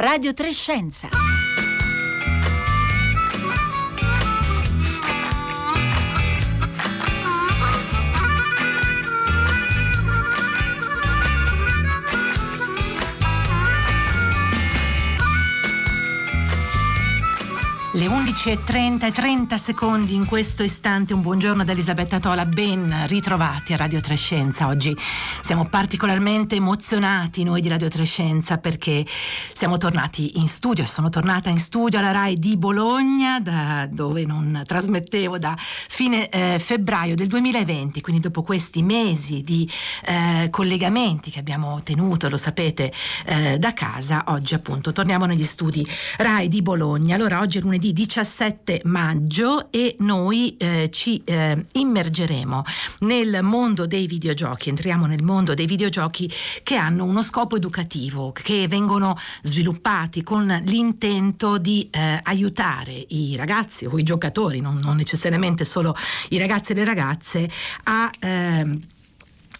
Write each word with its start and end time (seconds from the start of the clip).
Radio 0.00 0.32
Trescenza. 0.32 1.08
Le 17.98 18.06
11.30 18.06 19.06
e 19.06 19.10
30 19.10 19.58
secondi 19.58 20.14
in 20.14 20.24
questo 20.24 20.62
istante. 20.62 21.14
Un 21.14 21.20
buongiorno 21.20 21.64
da 21.64 21.72
Elisabetta 21.72 22.20
Tola, 22.20 22.46
ben 22.46 23.06
ritrovati 23.08 23.72
a 23.72 23.76
Radio 23.76 24.00
Trescenza. 24.00 24.68
Oggi 24.68 24.96
siamo 25.48 25.64
particolarmente 25.64 26.56
emozionati 26.56 27.42
noi 27.42 27.62
di 27.62 27.68
Radio 27.68 27.88
Trescenza 27.88 28.58
perché 28.58 29.06
siamo 29.54 29.78
tornati 29.78 30.38
in 30.40 30.46
studio. 30.46 30.84
Sono 30.84 31.08
tornata 31.08 31.48
in 31.48 31.56
studio 31.56 31.98
alla 31.98 32.10
RAI 32.10 32.38
di 32.38 32.58
Bologna, 32.58 33.40
da 33.40 33.88
dove 33.90 34.26
non 34.26 34.62
trasmettevo 34.66 35.38
da 35.38 35.56
fine 35.58 36.28
eh, 36.28 36.58
febbraio 36.58 37.14
del 37.14 37.28
2020. 37.28 38.02
Quindi 38.02 38.20
dopo 38.20 38.42
questi 38.42 38.82
mesi 38.82 39.40
di 39.40 39.66
eh, 40.04 40.48
collegamenti 40.50 41.30
che 41.30 41.38
abbiamo 41.38 41.82
tenuto, 41.82 42.28
lo 42.28 42.36
sapete, 42.36 42.92
eh, 43.24 43.58
da 43.58 43.72
casa, 43.72 44.24
oggi 44.26 44.52
appunto 44.52 44.92
torniamo 44.92 45.24
negli 45.24 45.44
studi 45.44 45.82
RAI 46.18 46.48
di 46.48 46.60
Bologna. 46.60 47.14
Allora 47.14 47.40
oggi 47.40 47.56
è 47.56 47.62
lunedì 47.62 47.78
lunedì 47.78 47.92
17 47.92 48.82
maggio 48.84 49.70
e 49.70 49.96
noi 50.00 50.56
eh, 50.56 50.88
ci 50.90 51.22
eh, 51.24 51.64
immergeremo 51.72 52.62
nel 53.00 53.38
mondo 53.42 53.86
dei 53.86 54.06
videogiochi, 54.06 54.68
entriamo 54.68 55.06
nel 55.06 55.22
mondo 55.22 55.36
dei 55.44 55.66
videogiochi 55.66 56.30
che 56.62 56.76
hanno 56.76 57.04
uno 57.04 57.22
scopo 57.22 57.56
educativo, 57.56 58.32
che 58.32 58.66
vengono 58.68 59.16
sviluppati 59.42 60.22
con 60.22 60.46
l'intento 60.66 61.58
di 61.58 61.88
eh, 61.90 62.20
aiutare 62.22 62.92
i 63.08 63.36
ragazzi 63.36 63.86
o 63.86 63.98
i 63.98 64.02
giocatori, 64.02 64.60
non, 64.60 64.78
non, 64.82 64.96
necessariamente 64.96 65.64
solo 65.64 65.94
i 66.30 66.38
ragazzi 66.38 66.72
e 66.72 66.74
le 66.74 66.84
ragazze, 66.84 67.50
a 67.84 68.10
ehm, 68.18 68.80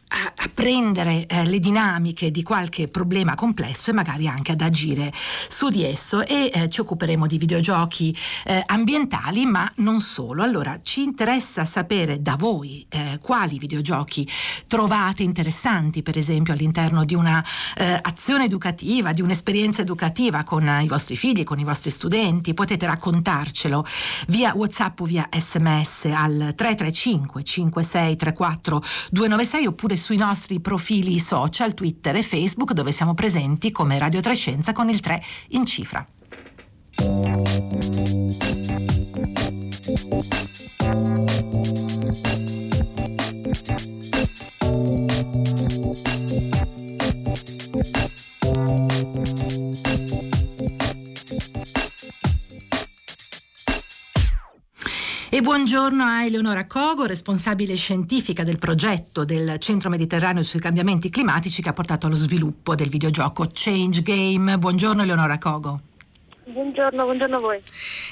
a, 0.09 0.33
a 0.37 0.51
prendere 0.53 1.27
eh, 1.27 1.45
le 1.45 1.59
dinamiche 1.59 2.31
di 2.31 2.43
qualche 2.43 2.89
problema 2.89 3.35
complesso 3.35 3.91
e 3.91 3.95
magari 3.95 4.27
anche 4.29 4.53
ad 4.53 4.61
agire 4.61 5.13
su 5.49 5.69
di 5.69 5.85
esso 5.85 6.25
e 6.27 6.51
eh, 6.53 6.69
ci 6.71 6.81
occuperemo 6.81 7.27
di 7.27 7.39
videogiochi 7.39 8.17
eh, 8.45 8.63
ambientali 8.67 9.45
ma 9.45 9.71
non 9.77 10.01
solo. 10.01 10.43
Allora 10.43 10.81
ci 10.83 11.03
interessa 11.03 11.65
sapere 11.65 12.23
da 12.23 12.37
voi 12.37 12.87
eh, 12.89 13.19
quali 13.21 13.59
videogiochi 13.59 14.29
trovate 14.67 15.23
interessanti 15.23 16.03
per 16.03 16.17
esempio 16.17 16.53
all'interno 16.53 17.05
di 17.05 17.15
una 17.15 17.45
eh, 17.77 17.99
azione 18.01 18.45
educativa, 18.45 19.13
di 19.13 19.21
un'esperienza 19.21 19.83
educativa 19.83 20.45
con 20.45 20.67
i 20.83 20.89
vostri 20.89 21.17
figli, 21.17 21.45
con 21.45 21.59
i 21.59 21.65
vostri 21.65 21.91
studenti. 21.91 22.55
Potete 22.55 22.87
raccontarcelo 22.87 23.85
via 24.29 24.53
Whatsapp 24.55 25.01
o 25.01 25.05
via 25.05 25.29
sms 25.31 26.07
al 26.07 26.55
335 26.57 27.43
5634 27.43 28.83
296 29.11 29.67
oppure 29.67 29.97
sui 29.99 30.17
nostri 30.17 30.61
profili 30.61 31.19
social, 31.19 31.75
Twitter 31.75 32.17
e 32.17 32.23
Facebook 32.23 32.73
dove 32.73 32.93
siamo 32.93 33.13
presenti 33.13 33.71
come 33.71 33.99
Radio 33.99 34.21
Trescenza 34.21 34.73
con 34.73 34.89
il 34.89 35.01
3 35.01 35.23
in 35.49 35.67
cifra. 35.67 36.07
Buongiorno 55.71 56.03
a 56.03 56.25
Eleonora 56.25 56.67
Cogo, 56.67 57.05
responsabile 57.05 57.77
scientifica 57.77 58.43
del 58.43 58.57
progetto 58.57 59.27
del 59.27 59.59
Centro 59.59 59.91
Mediterraneo 59.91 60.43
sui 60.43 60.61
cambiamenti 60.61 61.11
climatici 61.11 61.61
che 61.61 61.69
ha 61.69 61.75
portato 61.75 62.07
allo 62.07 62.15
sviluppo 62.15 62.75
del 62.75 62.89
videogioco 62.89 63.45
Change 63.53 64.01
Game. 64.01 64.57
Buongiorno 64.57 65.03
Eleonora 65.03 65.37
Cogo. 65.37 65.81
Buongiorno, 66.47 67.05
buongiorno 67.05 67.37
a 67.37 67.39
voi. 67.39 67.61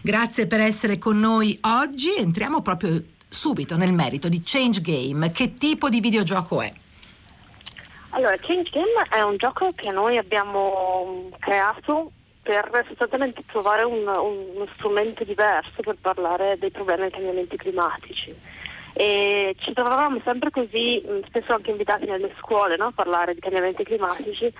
Grazie 0.02 0.46
per 0.46 0.60
essere 0.60 0.98
con 0.98 1.18
noi 1.18 1.58
oggi. 1.62 2.14
Entriamo 2.18 2.60
proprio 2.60 3.00
subito 3.26 3.78
nel 3.78 3.94
merito 3.94 4.28
di 4.28 4.42
Change 4.44 4.82
Game. 4.82 5.30
Che 5.30 5.54
tipo 5.54 5.88
di 5.88 6.00
videogioco 6.00 6.60
è? 6.60 6.70
Allora, 8.10 8.36
Change 8.36 8.68
Game 8.70 9.08
è 9.08 9.22
un 9.22 9.38
gioco 9.38 9.68
che 9.74 9.90
noi 9.92 10.18
abbiamo 10.18 11.30
creato 11.38 12.12
per 12.46 12.84
sostanzialmente 12.86 13.42
trovare 13.44 13.82
un, 13.82 14.06
un, 14.06 14.46
uno 14.54 14.66
strumento 14.74 15.24
diverso 15.24 15.82
per 15.82 15.96
parlare 16.00 16.56
dei 16.58 16.70
problemi 16.70 17.02
dei 17.02 17.10
cambiamenti 17.10 17.56
climatici. 17.56 18.34
E 18.92 19.54
ci 19.58 19.72
trovavamo 19.72 20.20
sempre 20.24 20.50
così, 20.50 21.04
spesso 21.26 21.52
anche 21.52 21.72
invitati 21.72 22.06
nelle 22.06 22.32
scuole 22.38 22.76
no? 22.76 22.86
a 22.86 22.92
parlare 22.94 23.34
di 23.34 23.40
cambiamenti 23.40 23.82
climatici, 23.82 24.50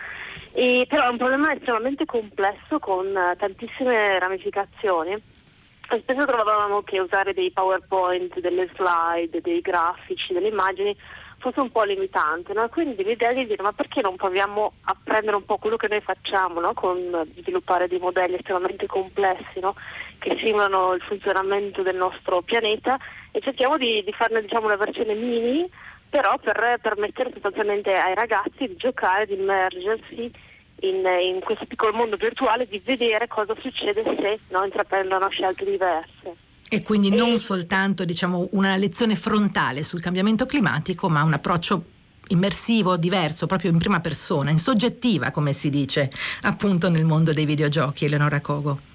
e, 0.52 0.84
però 0.88 1.04
è 1.04 1.08
un 1.08 1.16
problema 1.16 1.54
estremamente 1.54 2.04
complesso 2.06 2.80
con 2.80 3.14
tantissime 3.38 4.18
ramificazioni. 4.18 5.12
E 5.12 6.00
spesso 6.00 6.24
trovavamo 6.26 6.82
che 6.82 6.98
usare 6.98 7.32
dei 7.32 7.52
PowerPoint, 7.52 8.40
delle 8.40 8.68
slide, 8.74 9.40
dei 9.40 9.60
grafici, 9.60 10.32
delle 10.32 10.48
immagini 10.48 10.94
fosse 11.38 11.60
un 11.60 11.70
po' 11.70 11.84
limitante, 11.84 12.52
no? 12.52 12.68
quindi 12.68 13.04
l'idea 13.04 13.32
di 13.32 13.46
dire 13.46 13.62
ma 13.62 13.72
perché 13.72 14.00
non 14.00 14.16
proviamo 14.16 14.72
a 14.84 14.96
prendere 15.02 15.36
un 15.36 15.44
po' 15.44 15.58
quello 15.58 15.76
che 15.76 15.88
noi 15.88 16.00
facciamo 16.00 16.60
no? 16.60 16.72
con 16.72 17.28
sviluppare 17.36 17.88
dei 17.88 17.98
modelli 17.98 18.36
estremamente 18.36 18.86
complessi 18.86 19.60
no? 19.60 19.74
che 20.18 20.36
simulano 20.42 20.94
il 20.94 21.02
funzionamento 21.02 21.82
del 21.82 21.96
nostro 21.96 22.42
pianeta 22.42 22.98
e 23.30 23.40
cerchiamo 23.40 23.76
di, 23.76 24.02
di 24.02 24.12
farne 24.12 24.40
diciamo, 24.40 24.66
una 24.66 24.76
versione 24.76 25.14
mini 25.14 25.68
però 26.08 26.38
per 26.38 26.78
permettere 26.80 27.30
sostanzialmente 27.32 27.92
ai 27.92 28.14
ragazzi 28.14 28.66
di 28.66 28.76
giocare, 28.76 29.26
di 29.26 29.34
immergersi 29.34 30.32
in, 30.80 31.04
in 31.04 31.40
questo 31.40 31.66
piccolo 31.66 31.92
mondo 31.92 32.16
virtuale, 32.16 32.66
di 32.66 32.80
vedere 32.84 33.28
cosa 33.28 33.54
succede 33.58 34.02
se 34.02 34.38
intraprendono 34.48 35.28
scelte 35.28 35.64
diverse. 35.64 36.45
E 36.68 36.82
quindi 36.82 37.10
non 37.10 37.36
soltanto 37.38 38.04
diciamo, 38.04 38.48
una 38.52 38.76
lezione 38.76 39.14
frontale 39.14 39.84
sul 39.84 40.00
cambiamento 40.00 40.46
climatico, 40.46 41.08
ma 41.08 41.22
un 41.22 41.32
approccio 41.32 41.84
immersivo, 42.28 42.96
diverso, 42.96 43.46
proprio 43.46 43.70
in 43.70 43.78
prima 43.78 44.00
persona, 44.00 44.50
in 44.50 44.58
soggettiva, 44.58 45.30
come 45.30 45.52
si 45.52 45.70
dice 45.70 46.10
appunto 46.42 46.90
nel 46.90 47.04
mondo 47.04 47.32
dei 47.32 47.44
videogiochi, 47.44 48.06
Eleonora 48.06 48.40
Cogo. 48.40 48.94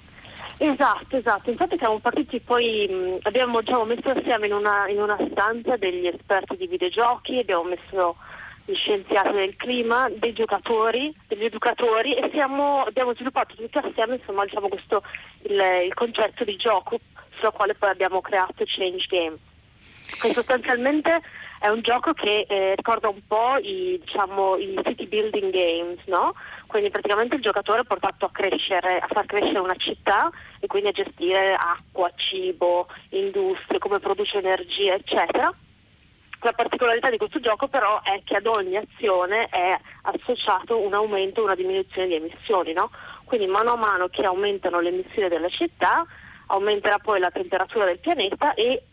Esatto, 0.58 1.18
esatto. 1.18 1.50
Infatti 1.50 1.78
siamo 1.78 1.98
partiti 2.00 2.40
poi, 2.40 2.88
mh, 2.88 3.20
abbiamo 3.24 3.62
diciamo, 3.62 3.86
messo 3.86 4.10
assieme 4.10 4.46
in 4.46 4.54
una, 4.54 4.88
in 4.90 5.02
una, 5.02 5.18
stanza 5.32 5.76
degli 5.76 6.06
esperti 6.06 6.56
di 6.56 6.68
videogiochi, 6.68 7.40
abbiamo 7.40 7.64
messo 7.64 8.16
gli 8.66 8.76
scienziati 8.76 9.32
del 9.32 9.56
clima, 9.56 10.08
dei 10.14 10.34
giocatori, 10.34 11.12
degli 11.28 11.46
educatori 11.46 12.14
e 12.14 12.30
siamo, 12.32 12.84
abbiamo 12.84 13.14
sviluppato 13.16 13.56
tutti 13.56 13.78
assieme 13.80 14.18
insomma, 14.18 14.44
diciamo, 14.44 14.68
questo, 14.68 15.02
il, 15.44 15.60
il 15.88 15.94
concetto 15.96 16.44
di 16.44 16.56
gioco 16.58 17.00
sulla 17.42 17.52
quale 17.52 17.74
poi 17.74 17.90
abbiamo 17.90 18.22
creato 18.22 18.64
Change 18.66 19.08
Game. 19.10 19.38
Che 20.22 20.34
sostanzialmente 20.34 21.20
è 21.60 21.68
un 21.68 21.82
gioco 21.82 22.14
che 22.14 22.46
eh, 22.48 22.76
ricorda 22.76 23.10
un 23.10 23.22
po' 23.26 23.58
i, 23.58 24.00
diciamo, 24.04 24.58
i, 24.58 24.80
city 24.84 25.08
building 25.08 25.52
games, 25.52 26.00
no? 26.06 26.36
Quindi 26.68 26.90
praticamente 26.90 27.36
il 27.36 27.42
giocatore 27.42 27.82
è 27.82 27.86
portato 27.86 28.26
a 28.26 28.32
crescere, 28.32 29.00
a 29.00 29.08
far 29.08 29.26
crescere 29.26 29.60
una 29.60 29.76
città 29.76 30.30
e 30.60 30.68
quindi 30.68 30.90
a 30.90 30.92
gestire 30.92 31.54
acqua, 31.54 32.12
cibo, 32.16 32.88
industrie, 33.10 33.80
come 33.80 34.00
produce 34.00 34.38
energia, 34.38 34.94
eccetera. 34.94 35.54
La 36.44 36.54
particolarità 36.54 37.10
di 37.10 37.18
questo 37.18 37.40
gioco 37.40 37.68
però 37.68 38.02
è 38.02 38.22
che 38.24 38.38
ad 38.38 38.48
ogni 38.48 38.76
azione 38.76 39.48
è 39.50 39.80
associato 40.04 40.80
un 40.80 40.94
aumento 40.94 41.42
o 41.42 41.44
una 41.44 41.56
diminuzione 41.56 42.08
di 42.08 42.16
emissioni, 42.16 42.74
no? 42.74 42.90
Quindi 43.26 43.46
mano 43.48 43.74
a 43.74 43.78
mano 43.78 44.08
che 44.08 44.24
aumentano 44.24 44.80
le 44.80 44.90
emissioni 44.90 45.30
della 45.30 45.50
città, 45.50 46.06
aumenterà 46.52 46.98
poi 47.00 47.20
la 47.20 47.32
temperatura 47.32 47.86
del 47.86 48.00
pianeta 48.00 48.54
e 48.54 48.84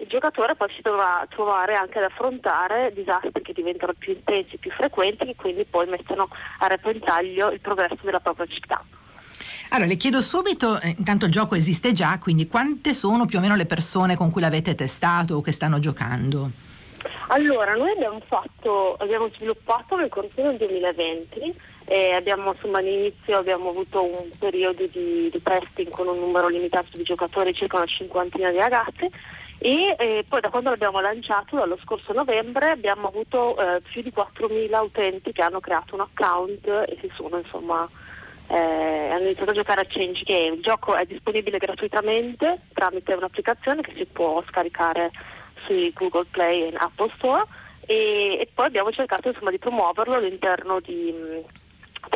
il 0.00 0.06
giocatore 0.06 0.54
poi 0.54 0.68
si 0.74 0.80
dovrà 0.80 1.26
trovare 1.28 1.74
anche 1.74 1.98
ad 1.98 2.04
affrontare 2.04 2.92
disastri 2.94 3.42
che 3.42 3.52
diventano 3.52 3.94
più 3.98 4.12
intensi, 4.12 4.56
più 4.56 4.70
frequenti 4.70 5.24
e 5.24 5.34
quindi 5.34 5.64
poi 5.64 5.88
mettono 5.88 6.28
a 6.60 6.66
repentaglio 6.68 7.50
il 7.50 7.60
progresso 7.60 7.98
della 8.02 8.20
propria 8.20 8.46
città. 8.46 8.82
Allora, 9.70 9.88
le 9.88 9.96
chiedo 9.96 10.22
subito, 10.22 10.80
eh, 10.80 10.94
intanto 10.96 11.26
il 11.26 11.32
gioco 11.32 11.54
esiste 11.54 11.92
già, 11.92 12.18
quindi 12.18 12.46
quante 12.46 12.94
sono 12.94 13.26
più 13.26 13.38
o 13.38 13.40
meno 13.40 13.54
le 13.54 13.66
persone 13.66 14.16
con 14.16 14.30
cui 14.30 14.40
l'avete 14.40 14.74
testato 14.74 15.34
o 15.34 15.40
che 15.40 15.52
stanno 15.52 15.78
giocando? 15.78 16.50
Allora, 17.28 17.74
noi 17.74 17.90
abbiamo 17.90 18.20
fatto, 18.26 18.94
abbiamo 18.94 19.28
sviluppato 19.34 19.96
nel 19.96 20.08
corso 20.08 20.40
del 20.40 20.56
2020 20.56 21.54
e 21.88 22.12
abbiamo, 22.12 22.52
insomma, 22.52 22.78
all'inizio 22.78 23.38
abbiamo 23.38 23.70
avuto 23.70 24.04
un 24.04 24.28
periodo 24.38 24.84
di, 24.86 25.30
di, 25.30 25.42
testing 25.42 25.88
con 25.88 26.06
un 26.06 26.18
numero 26.18 26.48
limitato 26.48 26.88
di 26.92 27.02
giocatori, 27.02 27.54
circa 27.54 27.78
una 27.78 27.86
cinquantina 27.86 28.50
di 28.50 28.58
ragazze 28.58 29.08
e 29.58 29.96
eh, 29.98 30.24
poi 30.28 30.40
da 30.42 30.50
quando 30.50 30.68
l'abbiamo 30.68 31.00
lanciato, 31.00 31.56
dallo 31.56 31.78
scorso 31.82 32.12
novembre, 32.12 32.72
abbiamo 32.72 33.08
avuto 33.08 33.56
eh, 33.58 33.80
più 33.80 34.02
di 34.02 34.12
4.000 34.14 34.84
utenti 34.84 35.32
che 35.32 35.40
hanno 35.40 35.60
creato 35.60 35.94
un 35.94 36.02
account 36.02 36.66
e 36.66 36.98
si 37.00 37.10
sono 37.14 37.38
insomma 37.38 37.88
eh, 38.48 39.08
hanno 39.10 39.24
iniziato 39.24 39.50
a 39.50 39.54
giocare 39.54 39.80
a 39.80 39.86
Change 39.88 40.24
Game. 40.24 40.56
Il 40.56 40.62
gioco 40.62 40.94
è 40.94 41.06
disponibile 41.06 41.56
gratuitamente 41.56 42.60
tramite 42.74 43.14
un'applicazione 43.14 43.80
che 43.80 43.94
si 43.96 44.04
può 44.04 44.44
scaricare 44.46 45.10
sui 45.64 45.90
Google 45.94 46.26
Play 46.30 46.68
e 46.68 46.74
Apple 46.76 47.10
Store 47.16 47.44
e, 47.86 48.38
e 48.40 48.48
poi 48.52 48.66
abbiamo 48.66 48.92
cercato 48.92 49.28
insomma, 49.28 49.50
di 49.50 49.58
promuoverlo 49.58 50.14
all'interno 50.14 50.80
di, 50.80 51.12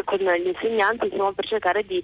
con 0.05 0.19
gli 0.19 0.47
insegnanti 0.47 1.07
insomma, 1.07 1.33
per 1.33 1.47
cercare 1.47 1.85
di 1.85 2.03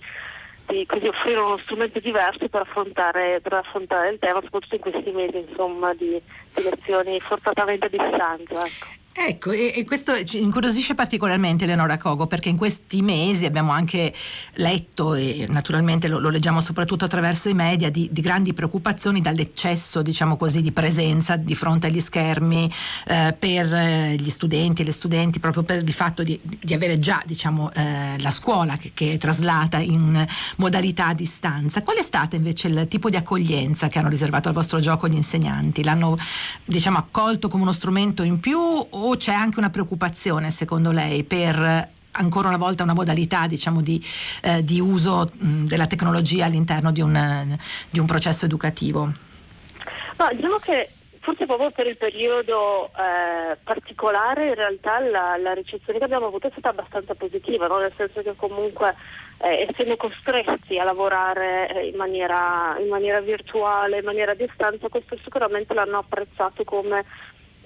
di 0.69 1.09
offrire 1.09 1.39
uno 1.41 1.57
strumento 1.57 1.99
diverso 1.99 2.47
per 2.49 2.61
affrontare, 2.61 3.41
per 3.41 3.55
affrontare 3.55 4.11
il 4.11 4.19
tema, 4.19 4.43
soprattutto 4.43 4.75
in 4.75 4.81
questi 4.83 5.11
mesi 5.13 5.39
insomma, 5.39 5.95
di, 5.95 6.21
di 6.59 6.65
lezioni 6.65 7.21
forzatamente 7.21 7.87
a 7.87 7.89
distanza. 7.89 8.67
Ecco. 8.67 8.99
Ecco, 9.21 9.51
e, 9.51 9.73
e, 9.75 9.85
questo 9.85 10.23
ci 10.23 10.41
incuriosisce 10.41 10.95
particolarmente 10.95 11.65
Eleonora 11.65 11.97
Cogo 11.97 12.29
perché 12.29 12.51
in 12.51 12.57
questi 12.57 13.03
mesi 13.03 13.47
abbiamo 13.47 13.73
anche 13.73 14.15
letto 14.55 15.15
e 15.15 15.45
naturalmente 15.49 16.07
lo, 16.07 16.21
lo 16.21 16.29
leggiamo 16.29 16.61
soprattutto 16.61 17.05
attraverso 17.05 17.49
i 17.49 17.55
media 17.55 17.91
di, 17.91 18.09
di, 18.13 18.21
grandi 18.21 18.55
preoccupazioni 18.55 19.21
dall'eccesso, 19.21 20.03
diciamo 20.03 20.37
così, 20.37 20.61
di 20.63 20.71
presenza 20.71 21.35
di 21.35 21.57
fronte 21.57 21.89
agli 21.89 21.99
schermi 21.99 22.73
eh, 23.09 23.35
per 23.37 23.73
eh, 23.75 24.15
gli 24.17 24.31
studenti 24.31 24.83
e 24.83 24.85
le 24.85 24.93
studenti, 24.93 25.41
proprio 25.41 25.65
per 25.65 25.83
il 25.83 25.93
fatto 25.93 26.23
di, 26.23 26.39
di 26.41 26.73
avere 26.73 26.97
già, 26.99 27.21
diciamo, 27.27 27.73
eh, 27.75 28.21
la 28.21 28.31
scuola 28.31 28.77
che, 28.77 28.93
che, 28.95 29.13
è 29.13 29.19
traslata 29.19 29.79
in 29.79 30.25
modalità 30.59 31.09
a 31.09 31.15
distanza. 31.15 31.83
Qual 31.83 31.97
è 31.97 32.03
stato 32.03 32.37
invece 32.37 32.69
il 32.69 32.87
tipo 32.87 33.11
di 33.11 33.17
accoglienza 33.17 33.89
che 33.89 33.99
hanno 33.99 34.09
riservato 34.09 34.47
al 34.47 34.55
vostro 34.55 34.79
gioco 34.79 35.09
gli 35.09 35.17
insegnanti? 35.17 35.83
L'hanno, 35.83 36.17
diciamo, 36.65 36.99
accolto 36.99 37.49
come 37.49 37.63
uno 37.63 37.73
strumento 37.73 38.23
in 38.23 38.41
più 38.41 38.59
o 38.59 39.17
c'è 39.17 39.33
anche 39.33 39.59
una 39.59 39.71
preoccupazione 39.71 40.51
secondo 40.51 40.91
lei 40.91 41.25
per 41.25 41.97
ancora 42.13 42.49
una 42.49 42.57
volta 42.57 42.83
una 42.83 42.95
modalità 42.95 43.47
diciamo, 43.47 43.81
di, 43.81 44.05
eh, 44.43 44.65
di, 44.65 44.81
uso 44.81 45.29
mh, 45.33 45.65
della 45.67 45.87
tecnologia 45.87 46.47
all'interno 46.47 46.91
di 46.91 47.01
un, 47.01 47.57
di 47.91 47.99
un 47.99 48.07
processo 48.07 48.45
educativo? 48.45 49.13
No, 50.17 50.29
diciamo 50.33 50.57
che 50.57 50.91
forse 51.21 51.47
proprio 51.47 51.71
per 51.71 51.87
il 51.87 51.97
periodo 51.97 52.87
eh, 52.87 53.57
particolare 53.63 54.49
in 54.49 54.55
realtà 54.55 54.99
la, 54.99 55.37
la, 55.37 55.53
ricezione 55.53 55.99
che 55.99 56.05
abbiamo 56.05 56.27
avuto 56.27 56.47
è 56.47 56.51
stata 56.51 56.71
abbastanza 56.71 57.15
positiva, 57.15 57.67
no? 57.67 57.79
nel 57.79 57.93
senso 57.97 58.23
che 58.23 58.35
comunque 58.35 58.95
eh, 59.39 59.67
essendo 59.69 59.97
costretti 59.97 60.79
a 60.79 60.85
lavorare 60.85 61.69
eh, 61.69 61.87
in 61.89 61.97
maniera, 61.97 62.77
in 62.79 62.89
maniera 62.89 63.21
virtuale, 63.21 63.99
in 63.99 64.05
maniera 64.05 64.33
a 64.33 64.35
distanza, 64.35 64.89
questo 64.89 65.17
sicuramente 65.23 65.75
l'hanno 65.75 65.99
apprezzato 65.99 66.65
come 66.65 67.05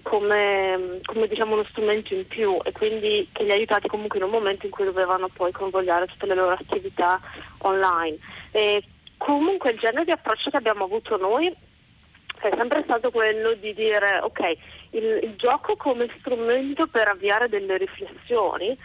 come, 0.02 1.00
come 1.04 1.28
diciamo, 1.28 1.54
uno 1.54 1.64
strumento 1.64 2.12
in 2.12 2.26
più 2.26 2.58
e 2.64 2.72
quindi 2.72 3.28
che 3.32 3.44
li 3.44 3.52
ha 3.52 3.54
aiutati 3.54 3.88
comunque 3.88 4.18
in 4.18 4.24
un 4.24 4.30
momento 4.30 4.66
in 4.66 4.72
cui 4.72 4.84
dovevano 4.84 5.28
poi 5.28 5.52
convogliare 5.52 6.06
tutte 6.06 6.26
le 6.26 6.34
loro 6.34 6.50
attività 6.52 7.20
online. 7.58 8.18
E 8.50 8.82
comunque 9.16 9.70
il 9.70 9.78
genere 9.78 10.04
di 10.04 10.10
approccio 10.10 10.50
che 10.50 10.56
abbiamo 10.56 10.84
avuto 10.84 11.16
noi 11.16 11.46
è 11.46 12.50
sempre 12.56 12.82
stato 12.82 13.10
quello 13.12 13.54
di 13.54 13.72
dire 13.72 14.18
ok, 14.20 14.56
il, 14.90 15.20
il 15.22 15.34
gioco 15.36 15.76
come 15.76 16.08
strumento 16.18 16.88
per 16.88 17.06
avviare 17.06 17.48
delle 17.48 17.76
riflessioni, 17.76 18.76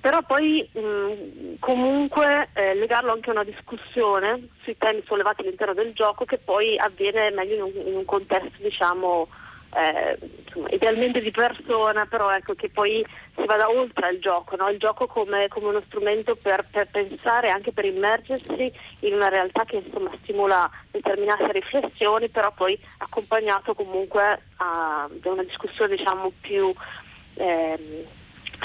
però 0.00 0.22
poi 0.22 0.66
mh, 0.72 1.58
comunque 1.58 2.48
eh, 2.54 2.74
legarlo 2.74 3.12
anche 3.12 3.28
a 3.28 3.34
una 3.34 3.44
discussione 3.44 4.48
sui 4.62 4.76
temi 4.78 5.02
sollevati 5.06 5.42
all'interno 5.42 5.74
del 5.74 5.92
gioco 5.92 6.24
che 6.24 6.38
poi 6.38 6.78
avviene 6.78 7.30
meglio 7.30 7.54
in 7.54 7.62
un, 7.62 7.86
in 7.86 7.96
un 7.96 8.04
contesto 8.04 8.56
diciamo 8.58 9.28
eh, 9.74 10.18
insomma, 10.44 10.68
idealmente 10.70 11.20
di 11.20 11.30
persona, 11.30 12.06
però 12.06 12.30
ecco 12.34 12.54
che 12.54 12.70
poi 12.70 13.04
si 13.36 13.44
vada 13.44 13.68
oltre 13.68 14.08
al 14.08 14.18
gioco, 14.18 14.56
no? 14.56 14.68
il 14.68 14.78
gioco 14.78 15.06
come, 15.06 15.48
come 15.48 15.66
uno 15.68 15.82
strumento 15.86 16.34
per, 16.34 16.66
per, 16.70 16.88
pensare, 16.90 17.50
anche 17.50 17.72
per 17.72 17.84
immergersi 17.84 18.72
in 19.00 19.14
una 19.14 19.28
realtà 19.28 19.64
che 19.64 19.82
insomma, 19.84 20.10
stimola 20.22 20.68
determinate 20.90 21.52
riflessioni, 21.52 22.28
però 22.28 22.52
poi 22.52 22.78
accompagnato 22.98 23.74
comunque 23.74 24.40
a, 24.56 25.08
da 25.10 25.30
una 25.30 25.44
discussione 25.44 25.96
diciamo 25.96 26.32
più... 26.40 26.72
Ehm, 27.34 28.18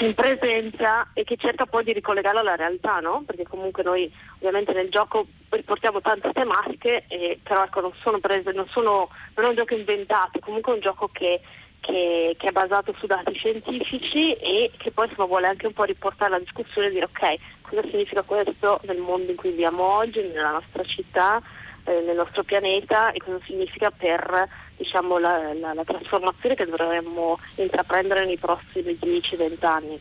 in 0.04 0.14
presenza 0.14 1.08
e 1.14 1.24
che 1.24 1.36
cerca 1.36 1.64
poi 1.64 1.84
di 1.84 1.92
ricollegarlo 1.92 2.40
alla 2.40 2.56
realtà, 2.56 3.00
no? 3.00 3.22
Perché 3.26 3.44
comunque 3.44 3.82
noi 3.82 4.12
ovviamente 4.36 4.72
nel 4.72 4.90
gioco 4.90 5.26
riportiamo 5.48 6.00
tante 6.00 6.30
tematiche, 6.32 7.04
e, 7.08 7.38
però 7.42 7.64
ecco, 7.64 7.80
non 7.80 7.92
sono 8.02 8.18
prese, 8.18 8.52
non, 8.52 8.66
sono, 8.68 9.08
non 9.34 9.46
è 9.46 9.48
un 9.48 9.54
gioco 9.54 9.74
inventato, 9.74 10.38
è 10.38 10.40
comunque 10.40 10.74
un 10.74 10.80
gioco 10.80 11.08
che, 11.10 11.40
che, 11.80 12.34
che, 12.38 12.46
è 12.46 12.52
basato 12.52 12.94
su 12.98 13.06
dati 13.06 13.32
scientifici 13.34 14.34
e 14.34 14.70
che 14.76 14.90
poi 14.90 15.06
insomma, 15.08 15.28
vuole 15.28 15.46
anche 15.46 15.66
un 15.66 15.72
po' 15.72 15.84
riportare 15.84 16.32
la 16.32 16.38
discussione 16.40 16.88
e 16.88 16.90
dire 16.90 17.04
ok, 17.06 17.34
cosa 17.62 17.82
significa 17.88 18.22
questo 18.22 18.80
nel 18.84 18.98
mondo 18.98 19.30
in 19.30 19.36
cui 19.36 19.50
viviamo 19.50 19.82
oggi, 19.82 20.20
nella 20.20 20.52
nostra 20.52 20.82
città, 20.84 21.40
eh, 21.84 22.02
nel 22.04 22.16
nostro 22.16 22.42
pianeta 22.42 23.12
e 23.12 23.18
cosa 23.18 23.38
significa 23.46 23.90
per 23.90 24.48
diciamo, 24.76 25.18
la, 25.18 25.52
la, 25.54 25.74
la 25.74 25.84
trasformazione 25.84 26.54
che 26.54 26.66
dovremmo 26.66 27.38
intraprendere 27.56 28.24
nei 28.24 28.36
prossimi 28.36 28.98
10-20 29.00 29.66
anni. 29.66 30.00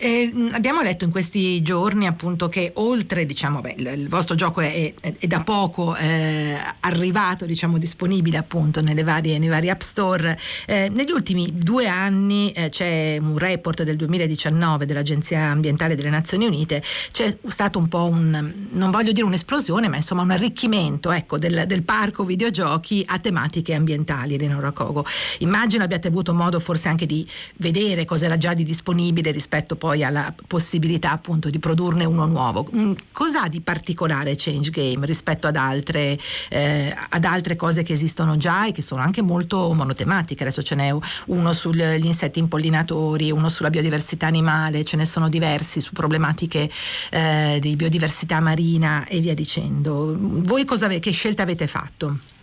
Eh, 0.00 0.32
abbiamo 0.52 0.80
letto 0.80 1.04
in 1.04 1.10
questi 1.10 1.60
giorni 1.60 2.06
appunto 2.06 2.48
che 2.48 2.70
oltre, 2.76 3.26
diciamo, 3.26 3.60
beh, 3.60 3.74
il, 3.78 4.08
vostro 4.08 4.36
gioco 4.36 4.60
è, 4.60 4.94
è, 5.00 5.14
è 5.18 5.26
da 5.26 5.40
poco 5.40 5.96
eh, 5.96 6.56
arrivato, 6.80 7.46
diciamo, 7.46 7.78
disponibile 7.78 8.36
appunto 8.36 8.80
varie, 9.02 9.38
nei 9.38 9.48
vari 9.48 9.70
app 9.70 9.80
store. 9.80 10.38
Eh, 10.66 10.88
negli 10.88 11.10
ultimi 11.10 11.52
due 11.52 11.88
anni 11.88 12.52
eh, 12.52 12.68
c'è 12.68 13.18
un 13.20 13.36
report 13.38 13.82
del 13.82 13.96
2019 13.96 14.86
dell'Agenzia 14.86 15.46
Ambientale 15.46 15.96
delle 15.96 16.10
Nazioni 16.10 16.46
Unite, 16.46 16.80
c'è 17.10 17.36
stato 17.48 17.80
un 17.80 17.88
po' 17.88 18.04
un, 18.04 18.52
non 18.70 18.90
voglio 18.92 19.10
dire 19.10 19.26
un'esplosione, 19.26 19.88
ma 19.88 19.96
insomma 19.96 20.22
un 20.22 20.30
arricchimento 20.30 21.10
ecco, 21.10 21.38
del, 21.38 21.64
del 21.66 21.82
parco 21.82 22.22
videogiochi 22.24 23.02
a 23.04 23.18
tematiche 23.18 23.74
ambientali, 23.74 24.34
Eleonora 24.34 24.70
Cogo. 24.70 25.04
Immagino 25.38 25.82
abbiate 25.82 26.06
avuto 26.06 26.32
modo 26.34 26.60
forse 26.60 26.88
anche 26.88 27.04
di 27.06 27.26
vedere 27.56 28.04
cosa 28.04 28.26
era 28.26 28.36
già 28.36 28.54
di 28.54 28.62
disponibile 28.62 29.32
rispetto 29.32 29.74
poi 29.74 29.87
poi 29.88 30.04
alla 30.04 30.34
possibilità 30.46 31.12
appunto 31.12 31.48
di 31.48 31.58
produrne 31.58 32.04
uno 32.04 32.26
nuovo. 32.26 32.68
Mm, 32.74 32.92
cos'ha 33.10 33.48
di 33.48 33.62
particolare 33.62 34.34
Change 34.36 34.68
Game 34.70 35.06
rispetto 35.06 35.46
ad 35.46 35.56
altre, 35.56 36.18
eh, 36.50 36.94
ad 37.08 37.24
altre 37.24 37.56
cose 37.56 37.82
che 37.82 37.94
esistono 37.94 38.36
già 38.36 38.66
e 38.66 38.72
che 38.72 38.82
sono 38.82 39.00
anche 39.00 39.22
molto 39.22 39.72
monotematiche? 39.72 40.42
Adesso 40.42 40.62
ce 40.62 40.74
n'è 40.74 40.94
uno 41.26 41.52
sugli 41.54 42.04
insetti 42.04 42.38
impollinatori, 42.38 43.30
uno 43.30 43.48
sulla 43.48 43.70
biodiversità 43.70 44.26
animale, 44.26 44.84
ce 44.84 44.98
ne 44.98 45.06
sono 45.06 45.30
diversi 45.30 45.80
su 45.80 45.92
problematiche 45.94 46.70
eh, 47.08 47.56
di 47.58 47.74
biodiversità 47.74 48.40
marina 48.40 49.06
e 49.06 49.20
via 49.20 49.32
dicendo. 49.32 50.14
Voi 50.18 50.66
cosa, 50.66 50.86
che 50.88 51.10
scelta 51.12 51.44
avete 51.44 51.66
fatto? 51.66 52.36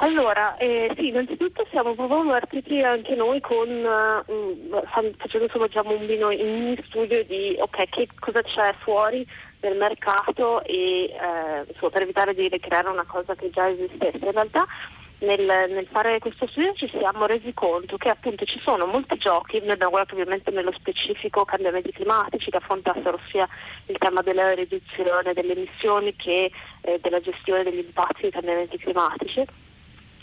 Allora, 0.00 0.56
eh, 0.58 0.92
sì, 0.96 1.08
innanzitutto 1.08 1.66
siamo 1.70 1.92
proprio 1.94 2.30
partiti 2.30 2.80
anche 2.82 3.16
noi 3.16 3.40
con, 3.40 3.68
uh, 3.68 4.82
facendo 5.16 5.46
insomma, 5.46 5.66
diciamo, 5.66 5.90
un 5.90 6.06
vino 6.06 6.30
in 6.30 6.80
studio 6.86 7.24
di 7.24 7.56
ok, 7.58 7.88
che 7.88 8.08
cosa 8.20 8.40
c'è 8.42 8.74
fuori 8.78 9.26
del 9.58 9.76
mercato 9.76 10.62
e 10.62 11.06
eh, 11.06 11.64
insomma, 11.66 11.90
per 11.90 12.02
evitare 12.02 12.32
di 12.32 12.46
ricreare 12.46 12.88
una 12.88 13.04
cosa 13.04 13.34
che 13.34 13.50
già 13.50 13.68
esistesse. 13.68 14.24
In 14.24 14.30
realtà 14.30 14.64
nel, 15.18 15.44
nel, 15.44 15.88
fare 15.90 16.20
questo 16.20 16.46
studio 16.46 16.74
ci 16.74 16.88
siamo 16.88 17.26
resi 17.26 17.52
conto 17.52 17.96
che 17.96 18.08
appunto 18.08 18.44
ci 18.44 18.60
sono 18.60 18.86
molti 18.86 19.16
giochi, 19.16 19.58
noi 19.58 19.70
abbiamo 19.70 19.90
guardato 19.90 20.14
ovviamente 20.14 20.52
nello 20.52 20.70
specifico 20.78 21.44
cambiamenti 21.44 21.90
climatici 21.90 22.50
che 22.52 22.58
affrontassero 22.58 23.18
sia 23.30 23.48
il 23.86 23.98
tema 23.98 24.22
della 24.22 24.54
riduzione 24.54 25.32
delle 25.32 25.54
emissioni 25.54 26.14
che 26.14 26.52
eh, 26.82 27.00
della 27.00 27.20
gestione 27.20 27.64
degli 27.64 27.78
impatti 27.78 28.22
dei 28.22 28.30
cambiamenti 28.30 28.78
climatici 28.78 29.44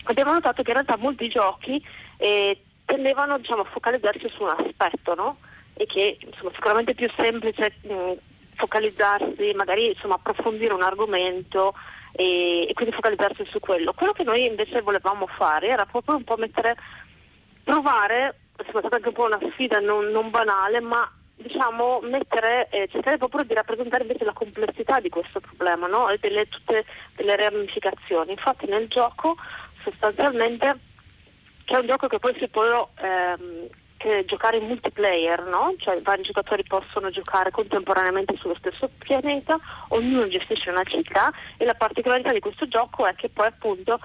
abbiamo 0.06 0.34
notato 0.34 0.62
che 0.64 0.70
in 0.70 0.76
realtà 0.76 0.98
molti 0.98 1.28
giochi 1.28 1.84
eh, 2.18 2.60
tendevano 2.86 3.38
diciamo, 3.38 3.62
a 3.62 3.66
focalizzarsi 3.66 4.30
su 4.30 4.44
un 4.44 4.50
aspetto, 4.50 5.16
no? 5.16 5.38
E 5.74 5.86
che 5.86 6.18
insomma, 6.22 6.52
sicuramente 6.54 6.92
è 6.92 6.96
più 6.96 7.10
semplice 7.16 7.76
mh, 7.82 8.14
focalizzarsi, 8.56 9.52
magari 9.56 9.88
insomma, 9.90 10.16
approfondire 10.16 10.74
un 10.74 10.84
argomento 10.84 11.74
e, 12.12 12.68
e, 12.70 12.74
quindi 12.74 12.96
focalizzarsi 12.96 13.46
su 13.46 13.60
quello. 13.60 13.94
Quello 13.94 14.14
che 14.14 14.24
noi 14.24 14.46
invece 14.46 14.82
volevamo 14.82 15.28
fare 15.28 15.68
era 15.68 15.86
proprio 15.86 16.16
un 16.16 16.24
po' 16.24 16.38
mettere, 16.38 16.76
provare, 17.64 18.40
è 18.56 18.64
stata 18.70 18.96
anche 18.96 19.10
un 19.10 19.14
po' 19.14 19.26
una 19.26 19.40
sfida 19.52 19.80
non, 19.80 20.06
non 20.12 20.30
banale, 20.30 20.80
ma 20.80 21.10
diciamo 21.36 22.00
mettere, 22.02 22.70
eh, 22.70 22.88
cercare 22.90 23.18
proprio 23.18 23.44
di 23.44 23.54
rappresentare 23.54 24.04
invece 24.04 24.24
la 24.24 24.32
complessità 24.32 25.02
di 25.02 25.10
questo 25.10 25.42
problema 25.42 25.88
no? 25.88 26.10
e 26.10 26.18
delle, 26.20 26.48
tutte 26.48 26.86
delle 27.16 27.36
ramificazioni. 27.36 28.32
Infatti 28.32 28.66
nel 28.68 28.88
gioco 28.88 29.36
sostanzialmente 29.86 30.80
che 31.64 31.76
è 31.76 31.80
un 31.80 31.88
gioco 31.88 32.08
che 32.08 32.20
poi 32.20 32.36
si 32.38 32.48
può 32.48 32.90
ehm, 32.98 33.68
giocare 34.26 34.58
in 34.58 34.68
multiplayer, 34.68 35.44
no? 35.46 35.74
cioè 35.80 36.00
vari 36.02 36.22
giocatori 36.22 36.64
possono 36.64 37.10
giocare 37.10 37.50
contemporaneamente 37.50 38.36
sullo 38.38 38.56
stesso 38.56 38.90
pianeta, 39.00 39.58
ognuno 39.90 40.28
gestisce 40.28 40.70
una 40.70 40.84
città 40.84 41.32
e 41.58 41.66
la 41.66 41.74
particolarità 41.74 42.32
di 42.32 42.40
questo 42.40 42.68
gioco 42.68 43.08
è 43.08 43.16
che 43.16 43.30
poi 43.30 43.48
appunto 43.48 44.00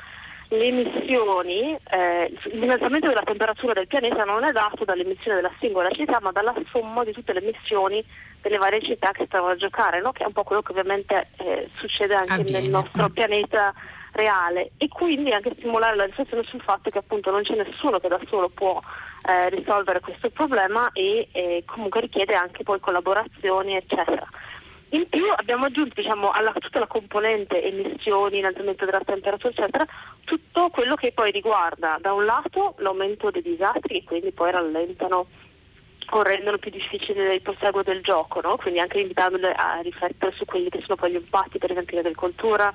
le 0.48 0.64
emissioni, 0.64 1.76
eh, 1.90 2.34
l'innalzamento 2.52 3.08
della 3.08 3.22
temperatura 3.22 3.72
del 3.72 3.86
pianeta 3.86 4.24
non 4.24 4.42
è 4.42 4.50
dato 4.50 4.84
dall'emissione 4.84 5.36
della 5.36 5.52
singola 5.60 5.90
città, 5.90 6.18
ma 6.20 6.32
dalla 6.32 6.54
somma 6.72 7.04
di 7.04 7.12
tutte 7.12 7.32
le 7.32 7.40
emissioni 7.40 8.02
delle 8.40 8.56
varie 8.56 8.82
città 8.82 9.10
che 9.12 9.26
stanno 9.26 9.48
a 9.48 9.56
giocare, 9.56 10.00
no? 10.00 10.12
che 10.12 10.24
è 10.24 10.26
un 10.26 10.32
po' 10.32 10.42
quello 10.44 10.62
che 10.62 10.72
ovviamente 10.72 11.26
eh, 11.36 11.66
succede 11.70 12.14
anche 12.14 12.32
Avviene. 12.32 12.60
nel 12.60 12.70
nostro 12.70 13.10
pianeta 13.10 13.72
reale 14.12 14.72
e 14.76 14.88
quindi 14.88 15.32
anche 15.32 15.54
stimolare 15.56 15.96
la 15.96 16.04
riflessione 16.04 16.42
sul 16.44 16.60
fatto 16.60 16.90
che 16.90 16.98
appunto 16.98 17.30
non 17.30 17.42
c'è 17.42 17.54
nessuno 17.54 17.98
che 17.98 18.08
da 18.08 18.20
solo 18.28 18.48
può 18.48 18.80
eh, 19.28 19.48
risolvere 19.50 20.00
questo 20.00 20.30
problema 20.30 20.90
e 20.92 21.28
eh, 21.32 21.62
comunque 21.66 22.00
richiede 22.00 22.34
anche 22.34 22.62
poi 22.62 22.80
collaborazioni 22.80 23.76
eccetera. 23.76 24.26
In 24.92 25.08
più 25.08 25.24
abbiamo 25.36 25.66
aggiunto 25.66 25.94
diciamo, 25.94 26.30
alla, 26.30 26.52
tutta 26.52 26.80
la 26.80 26.88
componente 26.88 27.62
emissioni, 27.62 28.38
innalzamento 28.38 28.84
della 28.84 29.00
temperatura, 29.04 29.52
eccetera, 29.52 29.86
tutto 30.24 30.68
quello 30.70 30.96
che 30.96 31.12
poi 31.12 31.30
riguarda 31.30 31.98
da 32.00 32.12
un 32.12 32.24
lato 32.24 32.74
l'aumento 32.78 33.30
dei 33.30 33.42
disastri 33.42 34.00
che 34.00 34.04
quindi 34.04 34.32
poi 34.32 34.50
rallentano 34.50 35.26
o 36.12 36.22
rendono 36.22 36.58
più 36.58 36.72
difficile 36.72 37.34
il 37.34 37.40
proseguo 37.40 37.84
del 37.84 38.02
gioco, 38.02 38.40
no? 38.40 38.56
quindi 38.56 38.80
anche 38.80 38.98
invitandole 38.98 39.52
a 39.52 39.78
riflettere 39.80 40.32
su 40.32 40.44
quelli 40.44 40.68
che 40.68 40.80
sono 40.84 40.96
poi 40.96 41.12
gli 41.12 41.16
impatti, 41.16 41.58
per 41.58 41.70
esempio 41.70 41.96
l'agricoltura, 41.96 42.72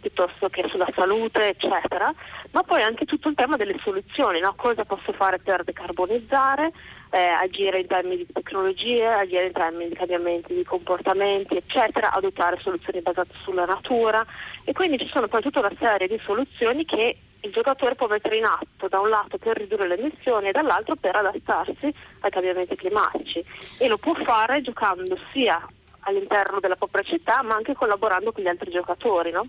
piuttosto 0.00 0.48
che 0.48 0.66
sulla 0.68 0.88
salute, 0.94 1.48
eccetera, 1.48 2.12
ma 2.52 2.62
poi 2.62 2.82
anche 2.82 3.04
tutto 3.04 3.28
il 3.28 3.34
tema 3.34 3.56
delle 3.56 3.78
soluzioni, 3.82 4.40
no? 4.40 4.54
cosa 4.56 4.84
posso 4.84 5.12
fare 5.12 5.38
per 5.38 5.64
decarbonizzare, 5.64 6.72
eh, 7.10 7.18
agire 7.18 7.80
in 7.80 7.86
termini 7.86 8.16
di 8.18 8.32
tecnologie, 8.32 9.06
agire 9.06 9.46
in 9.46 9.52
termini 9.52 9.88
di 9.88 9.94
cambiamenti 9.94 10.54
di 10.54 10.64
comportamenti, 10.64 11.56
eccetera, 11.56 12.12
adottare 12.12 12.58
soluzioni 12.60 13.00
basate 13.00 13.32
sulla 13.42 13.64
natura 13.64 14.24
e 14.64 14.72
quindi 14.72 14.98
ci 14.98 15.08
sono 15.08 15.28
poi 15.28 15.42
tutta 15.42 15.60
una 15.60 15.72
serie 15.78 16.08
di 16.08 16.20
soluzioni 16.24 16.84
che 16.84 17.16
il 17.40 17.52
giocatore 17.52 17.94
può 17.94 18.08
mettere 18.08 18.36
in 18.36 18.44
atto 18.44 18.88
da 18.88 18.98
un 18.98 19.08
lato 19.08 19.38
per 19.38 19.56
ridurre 19.56 19.86
le 19.86 19.98
emissioni 19.98 20.48
e 20.48 20.52
dall'altro 20.52 20.96
per 20.96 21.14
adattarsi 21.14 21.92
ai 22.20 22.30
cambiamenti 22.30 22.74
climatici 22.74 23.44
e 23.78 23.88
lo 23.88 23.96
può 23.96 24.14
fare 24.14 24.60
giocando 24.60 25.16
sia 25.32 25.64
all'interno 26.00 26.58
della 26.58 26.74
propria 26.74 27.02
città 27.02 27.42
ma 27.42 27.54
anche 27.54 27.74
collaborando 27.74 28.32
con 28.32 28.42
gli 28.42 28.48
altri 28.48 28.70
giocatori. 28.70 29.30
No? 29.30 29.46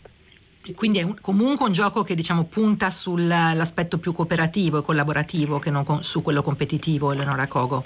Quindi 0.75 0.99
è 0.99 1.03
un, 1.03 1.15
comunque 1.19 1.65
un 1.65 1.71
gioco 1.71 2.03
che 2.03 2.15
diciamo, 2.15 2.43
punta 2.45 2.89
sull'aspetto 2.89 3.97
più 3.97 4.11
cooperativo 4.11 4.79
e 4.79 4.81
collaborativo 4.81 5.57
che 5.57 5.71
non 5.71 5.83
con, 5.83 6.03
su 6.03 6.21
quello 6.21 6.41
competitivo, 6.41 7.11
Eleonora 7.11 7.47
Cogo. 7.47 7.85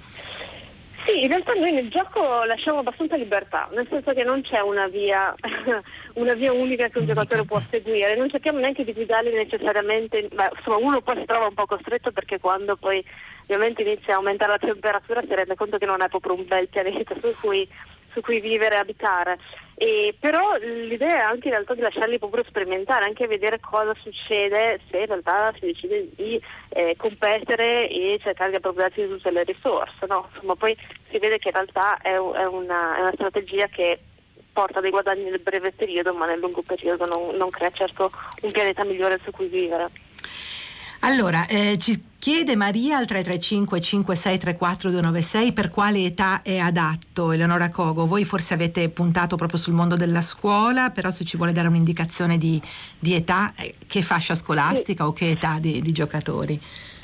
Sì, 1.05 1.23
in 1.23 1.27
realtà 1.27 1.53
noi 1.53 1.71
nel 1.73 1.89
gioco 1.89 2.43
lasciamo 2.45 2.79
abbastanza 2.79 3.17
libertà, 3.17 3.67
nel 3.73 3.85
senso 3.89 4.13
che 4.13 4.23
non 4.23 4.41
c'è 4.41 4.61
una 4.61 4.87
via, 4.87 5.35
una 6.15 6.33
via 6.33 6.53
unica 6.53 6.87
che 6.87 6.99
un 6.99 7.05
giocatore 7.05 7.43
può 7.43 7.59
seguire, 7.59 8.15
non 8.15 8.29
cerchiamo 8.29 8.59
neanche 8.59 8.85
di 8.85 8.93
guidarli 8.93 9.33
necessariamente, 9.33 10.29
beh, 10.31 10.51
insomma 10.55 10.77
uno 10.77 11.01
poi 11.01 11.17
si 11.17 11.25
trova 11.25 11.47
un 11.47 11.53
po' 11.53 11.65
costretto 11.65 12.11
perché 12.11 12.39
quando 12.39 12.77
poi 12.77 13.03
ovviamente 13.43 13.81
inizia 13.81 14.13
a 14.13 14.17
aumentare 14.17 14.51
la 14.51 14.57
temperatura 14.59 15.21
si 15.27 15.35
rende 15.35 15.55
conto 15.55 15.77
che 15.77 15.85
non 15.85 16.01
è 16.01 16.07
proprio 16.07 16.35
un 16.35 16.45
bel 16.47 16.69
pianeta 16.69 17.15
su 17.19 17.33
cui, 17.41 17.67
su 18.13 18.21
cui 18.21 18.39
vivere 18.39 18.75
e 18.75 18.79
abitare. 18.79 19.39
E 19.75 20.15
però 20.19 20.55
l'idea 20.57 21.15
è 21.15 21.23
anche 21.23 21.47
in 21.47 21.53
realtà 21.53 21.73
di 21.73 21.81
lasciarli 21.81 22.19
proprio 22.19 22.43
sperimentare, 22.47 23.05
anche 23.05 23.27
vedere 23.27 23.59
cosa 23.59 23.93
succede 24.01 24.79
se 24.89 24.99
in 24.99 25.05
realtà 25.07 25.51
si 25.59 25.65
decide 25.65 26.07
di 26.15 26.39
eh, 26.69 26.95
competere 26.97 27.89
e 27.89 28.19
cercare 28.21 28.51
di 28.51 28.57
appropriarsi 28.57 29.01
di 29.01 29.07
tutte 29.09 29.31
le 29.31 29.43
risorse. 29.43 30.05
No? 30.07 30.29
Insomma, 30.33 30.55
poi 30.55 30.77
si 31.09 31.17
vede 31.17 31.39
che 31.39 31.49
in 31.49 31.55
realtà 31.55 31.97
è, 31.97 32.11
è, 32.11 32.17
una, 32.17 32.97
è, 32.97 32.99
una, 33.01 33.13
strategia 33.13 33.67
che 33.67 33.99
porta 34.53 34.79
dei 34.79 34.91
guadagni 34.91 35.23
nel 35.23 35.39
breve 35.39 35.71
periodo, 35.71 36.13
ma 36.13 36.27
nel 36.27 36.39
lungo 36.39 36.61
periodo 36.61 37.05
non, 37.05 37.35
non 37.35 37.49
crea 37.49 37.71
certo 37.71 38.11
un 38.41 38.51
pianeta 38.51 38.83
migliore 38.83 39.19
su 39.23 39.31
cui 39.31 39.47
vivere. 39.47 39.89
Allora, 41.05 41.45
eh, 41.47 41.77
ci 41.79 42.01
chiede 42.17 42.55
Maria 42.55 42.95
al 42.95 43.05
335 43.05 43.81
5634 43.81 44.89
296 44.89 45.51
per 45.51 45.69
quale 45.69 46.05
età 46.05 46.41
è 46.41 46.59
adatto 46.59 47.33
Eleonora 47.33 47.67
Cogo. 47.67 48.05
Voi 48.05 48.23
forse 48.23 48.53
avete 48.53 48.87
puntato 48.89 49.35
proprio 49.35 49.59
sul 49.59 49.73
mondo 49.73 49.95
della 49.97 50.21
scuola, 50.21 50.91
però 50.91 51.11
se 51.11 51.25
ci 51.25 51.35
vuole 51.35 51.51
dare 51.51 51.67
un'indicazione 51.67 52.37
di, 52.37 52.61
di 52.97 53.15
età, 53.15 53.53
eh, 53.57 53.75
che 53.85 54.01
fascia 54.01 54.33
scolastica 54.33 55.03
sì. 55.03 55.09
o 55.09 55.11
che 55.11 55.31
età 55.31 55.57
di, 55.59 55.81
di 55.81 55.91
giocatori? 55.91 56.57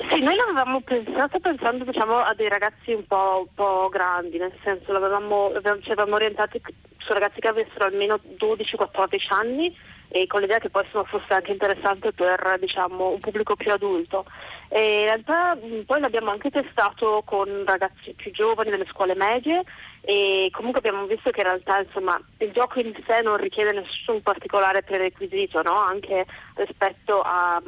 Sì, 0.08 0.22
noi 0.22 0.34
l'avevamo 0.34 0.80
pensato 0.80 1.38
pensando 1.38 1.84
diciamo, 1.84 2.16
a 2.16 2.32
dei 2.32 2.48
ragazzi 2.48 2.92
un 2.92 3.06
po', 3.06 3.44
un 3.46 3.54
po 3.54 3.90
grandi, 3.90 4.38
nel 4.38 4.54
senso 4.64 4.92
l'avevamo, 4.92 5.52
ci 5.82 5.90
avevamo 5.90 6.14
orientati 6.14 6.58
su 6.96 7.12
ragazzi 7.12 7.38
che 7.38 7.48
avessero 7.48 7.84
almeno 7.84 8.18
12-14 8.38 9.34
anni 9.34 9.76
e 10.12 10.26
con 10.26 10.40
l'idea 10.40 10.58
che 10.58 10.70
poi 10.70 10.84
fosse 10.90 11.32
anche 11.32 11.52
interessante 11.52 12.12
per 12.12 12.56
diciamo, 12.60 13.10
un 13.10 13.20
pubblico 13.20 13.54
più 13.54 13.72
adulto. 13.72 14.24
E 14.68 15.00
in 15.00 15.06
realtà 15.06 15.56
poi 15.86 16.00
l'abbiamo 16.00 16.30
anche 16.30 16.50
testato 16.50 17.22
con 17.24 17.64
ragazzi 17.64 18.12
più 18.14 18.30
giovani 18.32 18.70
delle 18.70 18.86
scuole 18.90 19.14
medie 19.14 19.62
e 20.02 20.48
comunque 20.52 20.80
abbiamo 20.80 21.06
visto 21.06 21.30
che 21.30 21.40
in 21.40 21.46
realtà 21.46 21.80
insomma, 21.80 22.20
il 22.38 22.50
gioco 22.52 22.80
in 22.80 22.92
sé 23.06 23.20
non 23.22 23.36
richiede 23.36 23.72
nessun 23.72 24.20
particolare 24.22 24.82
prerequisito, 24.82 25.62
no? 25.62 25.76
anche 25.76 26.26
rispetto 26.54 27.20
a 27.20 27.62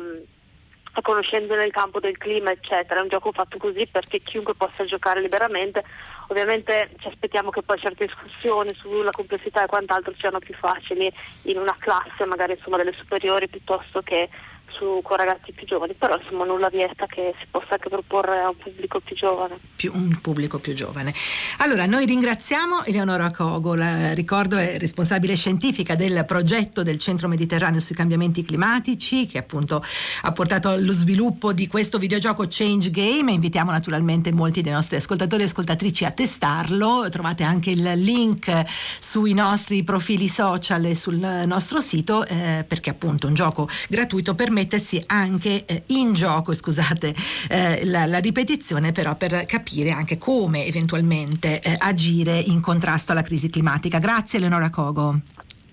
a 0.92 1.00
conoscenze 1.02 1.54
nel 1.54 1.70
campo 1.70 2.00
del 2.00 2.18
clima, 2.18 2.50
eccetera. 2.50 3.00
È 3.00 3.02
un 3.02 3.08
gioco 3.08 3.32
fatto 3.32 3.58
così 3.58 3.86
perché 3.90 4.20
chiunque 4.20 4.54
possa 4.54 4.84
giocare 4.84 5.20
liberamente. 5.20 5.82
Ovviamente 6.28 6.90
ci 6.98 7.08
aspettiamo 7.08 7.50
che 7.50 7.62
poi 7.62 7.78
certe 7.78 8.06
discussioni 8.06 8.74
sulla 8.74 9.10
complessità 9.10 9.64
e 9.64 9.66
quant'altro 9.66 10.12
siano 10.18 10.38
più 10.38 10.54
facili 10.54 11.10
in 11.42 11.58
una 11.58 11.74
classe, 11.78 12.26
magari 12.26 12.52
insomma 12.52 12.76
delle 12.76 12.92
superiori 12.92 13.48
piuttosto 13.48 14.00
che 14.02 14.28
su, 14.76 15.00
con 15.02 15.16
ragazzi 15.16 15.52
più 15.52 15.66
giovani, 15.66 15.94
però 15.94 16.18
insomma 16.18 16.44
nulla 16.44 16.68
vieta 16.68 17.06
che 17.06 17.34
si 17.38 17.46
possa 17.50 17.74
anche 17.74 17.88
proporre 17.88 18.40
a 18.40 18.48
un 18.48 18.56
pubblico 18.56 19.00
più 19.00 19.14
giovane. 19.14 19.58
Più, 19.76 19.92
un 19.94 20.18
pubblico 20.20 20.58
più 20.58 20.74
giovane. 20.74 21.12
Allora, 21.58 21.86
noi 21.86 22.06
ringraziamo 22.06 22.84
Eleonora 22.84 23.30
Cogo, 23.30 23.74
la, 23.74 24.12
ricordo 24.12 24.56
è 24.56 24.78
responsabile 24.78 25.36
scientifica 25.36 25.94
del 25.94 26.24
progetto 26.26 26.82
del 26.82 26.98
Centro 26.98 27.28
Mediterraneo 27.28 27.80
sui 27.80 27.94
cambiamenti 27.94 28.42
climatici, 28.42 29.26
che 29.26 29.38
appunto 29.38 29.82
ha 30.22 30.32
portato 30.32 30.70
allo 30.70 30.92
sviluppo 30.92 31.52
di 31.52 31.66
questo 31.66 31.98
videogioco 31.98 32.46
Change 32.48 32.90
Game. 32.90 33.32
Invitiamo 33.32 33.70
naturalmente 33.70 34.32
molti 34.32 34.62
dei 34.62 34.72
nostri 34.72 34.96
ascoltatori 34.96 35.42
e 35.42 35.46
ascoltatrici 35.46 36.04
a 36.04 36.10
testarlo. 36.10 37.08
Trovate 37.10 37.42
anche 37.42 37.70
il 37.70 37.92
link 37.96 38.50
sui 38.98 39.32
nostri 39.32 39.82
profili 39.84 40.28
social 40.28 40.84
e 40.84 40.94
sul 40.94 41.16
nostro 41.16 41.80
sito, 41.80 42.24
eh, 42.26 42.64
perché 42.66 42.90
appunto 42.90 43.26
un 43.26 43.34
gioco 43.34 43.68
gratuito 43.88 44.34
permette 44.34 44.61
mettersi 44.62 45.02
anche 45.06 45.64
eh, 45.64 45.82
in 45.88 46.12
gioco, 46.12 46.54
scusate 46.54 47.14
eh, 47.48 47.84
la, 47.84 48.06
la, 48.06 48.18
ripetizione, 48.18 48.92
però 48.92 49.14
per 49.16 49.44
capire 49.46 49.90
anche 49.90 50.18
come 50.18 50.64
eventualmente 50.66 51.60
eh, 51.60 51.76
agire 51.78 52.38
in 52.38 52.60
contrasto 52.60 53.12
alla 53.12 53.22
crisi 53.22 53.50
climatica. 53.50 53.98
Grazie 53.98 54.38
Eleonora 54.38 54.70
Cogo. 54.70 55.18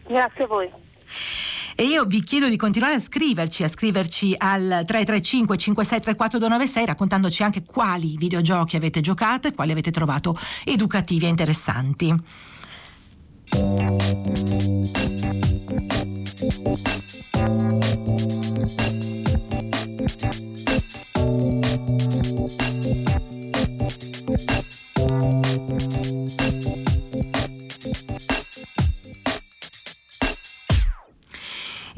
Grazie 0.08 0.44
a 0.44 0.48
voi. 0.48 0.70
E 1.76 1.84
io 1.84 2.04
vi 2.04 2.22
chiedo 2.22 2.50
di 2.50 2.58
continuare 2.58 2.96
a 2.96 3.00
scriverci, 3.00 3.64
a 3.64 3.70
scriverci 3.70 4.36
al 4.38 4.84
335 4.86 5.58
5634 5.58 6.40
296 6.40 6.86
raccontandoci 6.86 7.44
anche 7.44 7.64
quali 7.64 8.18
videogiochi 8.18 8.76
avete 8.76 9.00
giocato 9.00 9.48
e 9.48 9.54
quali 9.54 9.72
avete 9.72 9.92
trovato 9.92 10.38
educativi 10.66 11.26
e 11.26 11.30
interessanti. 11.30 12.16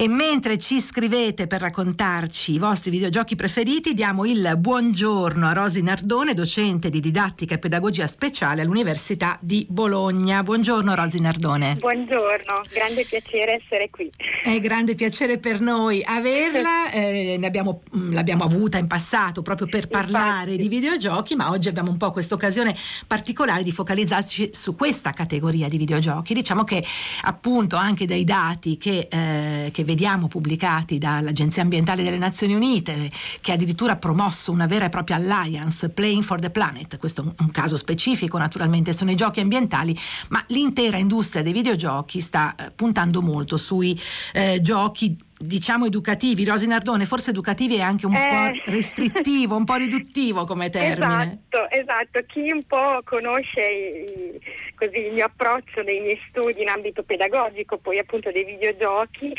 E 0.01 0.07
mentre 0.07 0.57
ci 0.57 0.81
scrivete 0.81 1.45
per 1.45 1.61
raccontarci 1.61 2.53
i 2.53 2.57
vostri 2.57 2.89
videogiochi 2.89 3.35
preferiti, 3.35 3.93
diamo 3.93 4.25
il 4.25 4.55
buongiorno 4.57 5.45
a 5.45 5.53
Rosi 5.53 5.83
Nardone, 5.83 6.33
docente 6.33 6.89
di 6.89 6.99
didattica 6.99 7.53
e 7.53 7.59
pedagogia 7.59 8.07
speciale 8.07 8.63
all'Università 8.63 9.37
di 9.39 9.63
Bologna. 9.69 10.41
Buongiorno 10.41 10.95
Rosi 10.95 11.19
Nardone. 11.19 11.75
Buongiorno, 11.75 12.63
grande 12.73 13.05
piacere 13.05 13.53
essere 13.53 13.91
qui. 13.91 14.09
È 14.41 14.59
grande 14.59 14.95
piacere 14.95 15.37
per 15.37 15.61
noi 15.61 16.01
averla, 16.03 16.89
eh, 16.91 17.39
abbiamo, 17.43 17.83
mm, 17.95 18.13
l'abbiamo 18.13 18.43
avuta 18.43 18.79
in 18.79 18.87
passato 18.87 19.43
proprio 19.43 19.67
per 19.67 19.87
parlare 19.87 20.53
Infatti. 20.53 20.57
di 20.57 20.67
videogiochi, 20.67 21.35
ma 21.35 21.51
oggi 21.51 21.67
abbiamo 21.67 21.91
un 21.91 21.97
po' 21.97 22.09
questa 22.09 22.33
occasione 22.33 22.75
particolare 23.05 23.61
di 23.61 23.71
focalizzarci 23.71 24.49
su 24.51 24.73
questa 24.73 25.11
categoria 25.11 25.69
di 25.69 25.77
videogiochi. 25.77 26.33
Diciamo 26.33 26.63
che 26.63 26.83
appunto 27.21 27.75
anche 27.75 28.07
dai 28.07 28.23
dati 28.23 28.79
che, 28.79 29.07
eh, 29.07 29.69
che 29.71 29.89
vediamo 29.91 30.29
pubblicati 30.29 30.97
dall'Agenzia 30.97 31.63
Ambientale 31.63 32.01
delle 32.01 32.17
Nazioni 32.17 32.53
Unite, 32.53 33.11
che 33.41 33.51
addirittura 33.51 33.93
ha 33.93 33.97
promosso 33.97 34.53
una 34.53 34.65
vera 34.65 34.85
e 34.85 34.89
propria 34.89 35.17
alliance, 35.17 35.89
Playing 35.89 36.23
for 36.23 36.39
the 36.39 36.49
Planet, 36.49 36.97
questo 36.97 37.21
è 37.37 37.41
un 37.41 37.51
caso 37.51 37.75
specifico 37.75 38.37
naturalmente, 38.37 38.93
sono 38.93 39.11
i 39.11 39.15
giochi 39.15 39.41
ambientali, 39.41 39.97
ma 40.29 40.41
l'intera 40.47 40.95
industria 40.95 41.43
dei 41.43 41.51
videogiochi 41.51 42.21
sta 42.21 42.55
eh, 42.55 42.71
puntando 42.73 43.21
molto 43.21 43.57
sui 43.57 43.99
eh, 44.33 44.61
giochi 44.61 45.17
diciamo 45.41 45.85
educativi, 45.85 46.45
Rosi 46.45 46.67
Nardone, 46.67 47.05
forse 47.05 47.31
educativi 47.31 47.75
è 47.75 47.81
anche 47.81 48.05
un 48.05 48.15
eh. 48.15 48.61
po' 48.63 48.71
restrittivo, 48.71 49.55
un 49.55 49.65
po' 49.65 49.75
riduttivo 49.75 50.45
come 50.45 50.69
termine. 50.69 51.41
Esatto, 51.49 51.69
esatto. 51.69 52.19
Chi 52.27 52.51
un 52.51 52.63
po' 52.63 53.01
conosce 53.03 53.59
i, 53.59 54.39
così, 54.75 54.97
il 54.97 55.13
mio 55.13 55.25
approccio 55.25 55.83
dei 55.83 55.99
miei 55.99 56.19
studi 56.29 56.61
in 56.61 56.69
ambito 56.69 57.03
pedagogico, 57.03 57.77
poi 57.77 57.97
appunto 57.97 58.31
dei 58.31 58.45
videogiochi, 58.45 59.33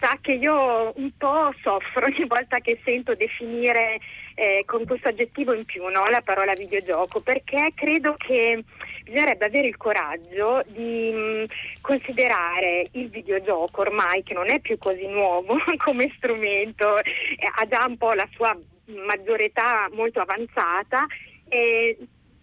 sa 0.00 0.18
che 0.20 0.32
io 0.32 0.92
un 0.96 1.10
po' 1.16 1.52
soffro 1.62 2.06
ogni 2.06 2.26
volta 2.26 2.58
che 2.58 2.80
sento 2.84 3.14
definire 3.14 3.98
eh, 4.34 4.62
con 4.66 4.84
questo 4.86 5.08
aggettivo 5.08 5.52
in 5.52 5.64
più 5.64 5.82
no? 5.86 6.06
la 6.08 6.22
parola 6.22 6.52
videogioco, 6.52 7.20
perché 7.20 7.72
credo 7.74 8.14
che 8.16 8.62
bisognerebbe 9.02 9.46
avere 9.46 9.68
il 9.68 9.76
coraggio 9.76 10.62
di 10.66 11.10
mh, 11.12 11.18
mm, 11.18 11.44
considerare 11.80 12.86
il 12.92 13.08
videogioco 13.08 13.80
ormai, 13.80 14.22
che 14.22 14.34
non 14.34 14.48
è 14.48 14.60
più 14.60 14.78
così 14.78 15.06
nuovo 15.06 15.56
come 15.84 16.12
strumento, 16.16 16.98
eh, 16.98 17.50
ha 17.56 17.66
già 17.66 17.84
un 17.86 17.96
po' 17.96 18.12
la 18.12 18.28
sua 18.32 18.56
maggiore 19.06 19.46
età 19.46 19.88
molto 19.92 20.20
avanzata. 20.20 21.06
Eh, 21.48 21.96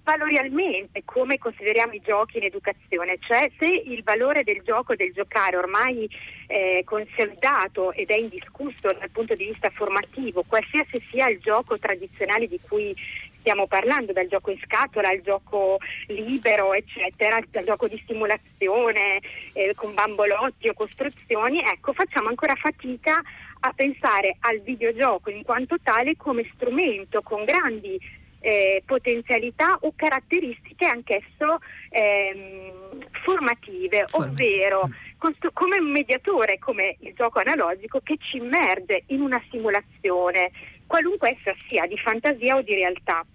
valorialmente 0.06 1.02
come 1.04 1.40
consideriamo 1.40 1.94
i 1.94 2.02
giochi 2.02 2.38
in 2.38 2.44
educazione, 2.44 3.18
cioè 3.20 3.50
se 3.58 3.66
il 3.66 4.04
valore 4.04 4.44
del 4.44 4.62
gioco, 4.64 4.96
del 4.96 5.12
giocare 5.12 5.58
ormai 5.58 6.08
è 6.46 6.84
consolidato 6.86 7.92
ed 7.92 8.12
è 8.12 8.16
indiscusso 8.16 8.88
dal 8.98 9.10
punto 9.12 9.34
di 9.34 9.46
vista 9.46 9.70
formativo, 9.72 10.46
qualsiasi 10.48 11.04
sia 11.10 11.28
il 11.28 11.40
gioco 11.40 11.78
tradizionale 11.80 12.48
di 12.48 12.60
cui 12.62 12.96
stiamo 13.40 13.66
parlando, 13.66 14.14
dal 14.14 14.28
gioco 14.28 14.52
in 14.52 14.60
scatola 14.64 15.10
al 15.10 15.22
gioco 15.22 15.78
libero, 16.08 16.74
eccetera, 16.74 17.40
dal 17.50 17.64
gioco 17.64 17.88
di 17.88 18.00
stimolazione 18.04 19.20
eh, 19.54 19.74
con 19.76 19.94
bambolotti 19.94 20.70
o 20.70 20.74
costruzioni, 20.74 21.60
ecco, 21.60 21.94
facciamo 21.94 22.30
ancora 22.30 22.54
fatica 22.56 23.22
a 23.60 23.74
pensare 23.74 24.38
al 24.42 24.62
videogioco 24.62 25.32
in 25.32 25.44
quanto 25.44 25.78
tale 25.82 26.16
come 26.16 26.48
strumento 26.54 27.22
con 27.24 27.44
grandi 27.44 28.00
eh, 28.46 28.84
potenzialità 28.86 29.76
o 29.82 29.94
caratteristiche 29.96 30.86
anch'esso 30.86 31.58
ehm, 31.90 33.00
formative, 33.24 34.06
ovvero 34.12 34.88
costru- 35.18 35.52
come 35.52 35.80
un 35.80 35.90
mediatore, 35.90 36.60
come 36.60 36.96
il 37.00 37.14
gioco 37.16 37.40
analogico, 37.40 38.02
che 38.04 38.18
ci 38.20 38.38
immerge 38.38 39.06
in 39.08 39.22
una 39.22 39.42
simulazione, 39.50 40.52
qualunque 40.86 41.30
essa 41.30 41.56
sia, 41.68 41.88
di 41.88 41.98
fantasia 41.98 42.56
o 42.56 42.62
di 42.62 42.76
realtà. 42.76 43.26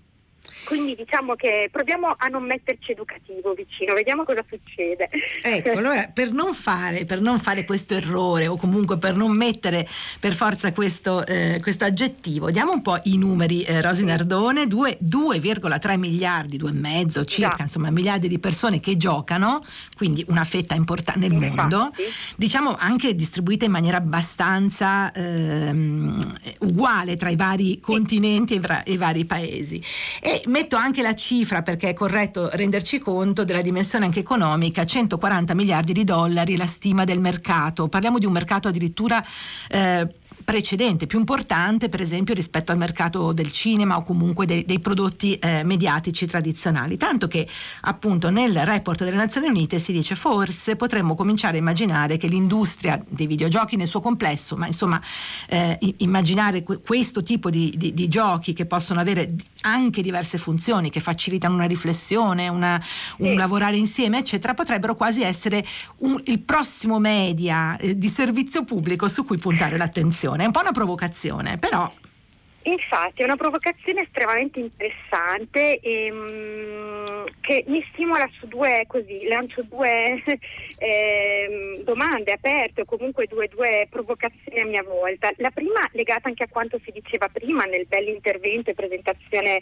Quindi 0.64 0.94
diciamo 0.94 1.34
che 1.34 1.68
proviamo 1.70 2.14
a 2.16 2.28
non 2.28 2.44
metterci 2.44 2.92
educativo 2.92 3.52
vicino, 3.54 3.94
vediamo 3.94 4.24
cosa 4.24 4.44
succede. 4.48 5.08
Ecco, 5.42 5.78
allora 5.78 6.10
per 6.12 6.32
non 6.32 6.54
fare, 6.54 7.04
per 7.04 7.20
non 7.20 7.38
fare 7.40 7.64
questo 7.64 7.94
errore 7.94 8.46
o 8.46 8.56
comunque 8.56 8.98
per 8.98 9.16
non 9.16 9.32
mettere 9.32 9.86
per 10.18 10.34
forza 10.34 10.72
questo, 10.72 11.24
eh, 11.26 11.58
questo 11.60 11.84
aggettivo, 11.84 12.50
diamo 12.50 12.72
un 12.72 12.82
po' 12.82 12.98
i 13.04 13.16
numeri, 13.16 13.62
eh, 13.62 13.80
Rosi 13.80 14.04
Nardone, 14.04 14.66
2, 14.66 14.98
2,3 15.00 15.98
miliardi, 15.98 16.58
2,5 16.58 17.24
circa, 17.24 17.56
Già. 17.56 17.62
insomma 17.62 17.90
miliardi 17.90 18.28
di 18.28 18.38
persone 18.38 18.80
che 18.80 18.96
giocano, 18.96 19.64
quindi 19.96 20.24
una 20.28 20.44
fetta 20.44 20.74
importante 20.74 21.28
nel 21.28 21.32
Infatti. 21.32 21.56
mondo, 21.56 21.92
diciamo 22.36 22.76
anche 22.78 23.14
distribuita 23.14 23.64
in 23.64 23.70
maniera 23.70 23.96
abbastanza 23.98 25.12
ehm, 25.12 26.38
uguale 26.60 27.16
tra 27.16 27.30
i 27.30 27.36
vari 27.36 27.72
sì. 27.74 27.80
continenti 27.80 28.54
e 28.54 28.92
i 28.92 28.96
vari 28.96 29.24
paesi. 29.24 29.82
E 30.20 30.39
metto 30.46 30.76
anche 30.76 31.02
la 31.02 31.14
cifra 31.14 31.62
perché 31.62 31.90
è 31.90 31.94
corretto 31.94 32.48
renderci 32.52 32.98
conto 32.98 33.44
della 33.44 33.62
dimensione 33.62 34.04
anche 34.04 34.20
economica, 34.20 34.84
140 34.84 35.54
miliardi 35.54 35.92
di 35.92 36.04
dollari 36.04 36.56
la 36.56 36.66
stima 36.66 37.04
del 37.04 37.20
mercato. 37.20 37.88
Parliamo 37.88 38.18
di 38.18 38.26
un 38.26 38.32
mercato 38.32 38.68
addirittura 38.68 39.24
eh, 39.68 40.06
precedente, 40.44 41.06
più 41.06 41.18
importante 41.18 41.88
per 41.88 42.00
esempio 42.00 42.34
rispetto 42.34 42.72
al 42.72 42.78
mercato 42.78 43.32
del 43.32 43.50
cinema 43.52 43.96
o 43.96 44.02
comunque 44.02 44.46
dei, 44.46 44.64
dei 44.64 44.78
prodotti 44.78 45.34
eh, 45.34 45.62
mediatici 45.64 46.26
tradizionali. 46.26 46.96
Tanto 46.96 47.28
che 47.28 47.46
appunto 47.82 48.30
nel 48.30 48.64
report 48.64 49.04
delle 49.04 49.16
Nazioni 49.16 49.48
Unite 49.48 49.78
si 49.78 49.92
dice 49.92 50.14
forse 50.14 50.76
potremmo 50.76 51.14
cominciare 51.14 51.56
a 51.56 51.60
immaginare 51.60 52.16
che 52.16 52.26
l'industria 52.26 53.02
dei 53.08 53.26
videogiochi 53.26 53.76
nel 53.76 53.86
suo 53.86 54.00
complesso, 54.00 54.56
ma 54.56 54.66
insomma 54.66 55.00
eh, 55.48 55.78
immaginare 55.98 56.62
que- 56.62 56.80
questo 56.80 57.22
tipo 57.22 57.50
di, 57.50 57.72
di, 57.76 57.92
di, 57.92 58.08
giochi 58.08 58.52
che 58.52 58.66
possono 58.66 59.00
avere 59.00 59.34
anche 59.62 60.02
diverse 60.02 60.38
funzioni, 60.38 60.90
che 60.90 61.00
facilitano 61.00 61.54
una 61.54 61.66
riflessione, 61.66 62.48
una, 62.48 62.82
un 63.18 63.28
sì. 63.28 63.34
lavorare 63.34 63.76
insieme, 63.76 64.18
eccetera, 64.18 64.54
potrebbero 64.54 64.94
quasi 64.94 65.22
essere 65.22 65.64
un, 65.98 66.20
il 66.24 66.40
prossimo 66.40 66.98
media 66.98 67.76
eh, 67.76 67.96
di 67.96 68.08
servizio 68.08 68.64
pubblico 68.64 69.08
su 69.08 69.24
cui 69.24 69.38
puntare 69.38 69.76
l'attenzione 69.76 70.29
provocazione, 70.30 70.42
è 70.42 70.46
un 70.46 70.52
po' 70.52 70.60
una 70.60 70.72
provocazione, 70.72 71.58
però... 71.58 71.90
Infatti 72.62 73.22
è 73.22 73.24
una 73.24 73.36
provocazione 73.36 74.02
estremamente 74.02 74.60
interessante 74.60 75.80
e, 75.80 76.10
um, 76.10 77.24
che 77.40 77.64
mi 77.68 77.82
stimola 77.90 78.28
su 78.38 78.46
due, 78.48 78.84
così, 78.86 79.26
lancio 79.28 79.62
due 79.62 80.22
eh, 80.76 81.80
domande 81.82 82.32
aperte 82.32 82.82
o 82.82 82.84
comunque 82.84 83.26
due, 83.26 83.48
due, 83.48 83.86
provocazioni 83.88 84.60
a 84.60 84.66
mia 84.66 84.82
volta. 84.82 85.32
La 85.38 85.50
prima 85.50 85.88
legata 85.92 86.28
anche 86.28 86.42
a 86.42 86.48
quanto 86.50 86.78
si 86.84 86.92
diceva 86.92 87.28
prima 87.28 87.64
nel 87.64 87.86
bell'intervento 87.86 88.68
e 88.68 88.74
presentazione 88.74 89.60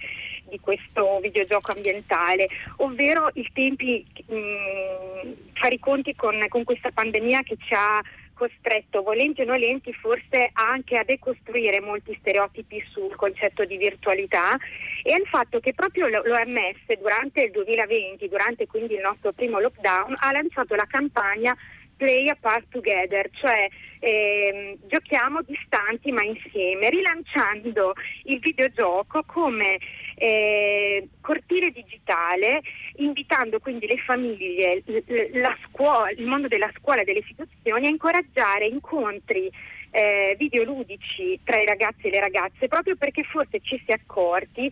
di 0.49 0.59
questo 0.59 1.21
videogioco 1.23 1.71
ambientale, 1.71 2.49
ovvero 2.79 3.31
i 3.35 3.49
tempi, 3.53 4.05
um, 4.27 5.37
fare 5.53 5.75
i 5.77 5.79
conti 5.79 6.17
con, 6.17 6.45
con 6.49 6.65
questa 6.65 6.91
pandemia 6.91 7.43
che 7.43 7.57
ci 7.61 7.75
ha 7.75 8.03
costretto, 8.39 9.03
volenti 9.03 9.43
o 9.43 9.45
nolenti, 9.45 9.93
forse 9.93 10.51
anche 10.53 10.97
a 10.97 11.05
decostruire 11.05 11.81
molti 11.81 12.17
stereotipi 12.21 12.83
sul 12.89 13.15
concetto 13.17 13.65
di 13.65 13.77
virtualità 13.77 14.57
e 15.03 15.13
al 15.13 15.27
fatto 15.27 15.59
che 15.59 15.75
proprio 15.75 16.07
l'OMS 16.07 16.99
durante 17.01 17.43
il 17.43 17.51
2020, 17.51 18.29
durante 18.29 18.67
quindi 18.67 18.95
il 18.95 19.01
nostro 19.01 19.33
primo 19.33 19.59
lockdown, 19.59 20.15
ha 20.17 20.33
lanciato 20.33 20.77
la 20.77 20.87
campagna 20.87 21.57
Play 21.99 22.29
Apart 22.29 22.69
Together, 22.71 23.29
cioè 23.33 23.69
ehm, 23.99 24.77
giochiamo 24.87 25.43
distanti 25.43 26.13
ma 26.13 26.23
insieme, 26.23 26.89
rilanciando 26.89 27.93
il 28.25 28.39
videogioco 28.39 29.25
come 29.27 29.79
eh, 30.15 31.09
cortile 31.21 31.71
digitale, 31.71 32.63
invitando 32.97 33.59
quindi 33.59 33.87
le 33.87 33.99
famiglie, 33.99 34.83
la 35.33 35.57
scuola, 35.67 36.11
il 36.11 36.27
mondo 36.27 36.47
della 36.49 36.71
scuola 36.79 37.03
e 37.03 37.05
delle 37.05 37.19
istituzioni 37.19 37.87
a 37.87 37.91
incoraggiare 37.91 38.67
incontri 38.67 39.51
eh, 39.91 40.35
videoludici 40.39 41.39
tra 41.45 41.61
i 41.61 41.67
ragazzi 41.67 42.07
e 42.07 42.11
le 42.11 42.21
ragazze 42.21 42.69
proprio 42.69 42.97
perché 42.97 43.23
forse 43.25 43.61
ci 43.61 43.81
si 43.85 43.91
è 43.91 43.95
accorti 43.95 44.71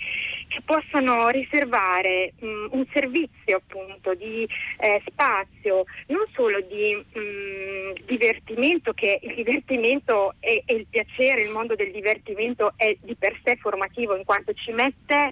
che 0.48 0.60
possono 0.64 1.28
riservare 1.28 2.32
mh, 2.38 2.46
mm, 2.46 2.66
un 2.70 2.86
servizio 2.92 3.56
appunto 3.56 4.14
di 4.14 4.46
eh, 4.78 5.02
spazio 5.06 5.84
non 6.08 6.24
solo 6.32 6.60
di 6.60 6.94
mh, 6.94 7.18
mm, 7.18 7.92
divertimento 8.06 8.92
che 8.92 9.18
il 9.22 9.34
divertimento 9.34 10.34
e 10.40 10.62
il 10.66 10.86
piacere, 10.88 11.42
il 11.42 11.50
mondo 11.50 11.74
del 11.74 11.90
divertimento 11.90 12.72
è 12.76 12.96
di 13.00 13.14
per 13.14 13.38
sé 13.44 13.56
formativo 13.56 14.16
in 14.16 14.24
quanto 14.24 14.52
ci 14.54 14.72
mette 14.72 15.30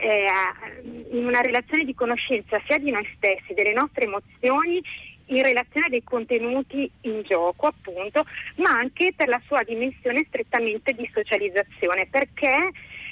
eh, 0.00 0.26
in 1.12 1.26
una 1.26 1.40
relazione 1.40 1.84
di 1.84 1.94
conoscenza 1.94 2.60
sia 2.66 2.78
di 2.78 2.90
noi 2.90 3.06
stessi, 3.16 3.54
delle 3.54 3.72
nostre 3.72 4.06
emozioni 4.06 4.82
in 5.30 5.42
relazione 5.42 5.88
dei 5.88 6.02
contenuti 6.02 6.90
in 7.02 7.22
gioco, 7.22 7.66
appunto, 7.66 8.24
ma 8.56 8.70
anche 8.70 9.12
per 9.14 9.28
la 9.28 9.40
sua 9.46 9.62
dimensione 9.62 10.24
strettamente 10.28 10.92
di 10.92 11.08
socializzazione, 11.12 12.06
perché 12.10 12.70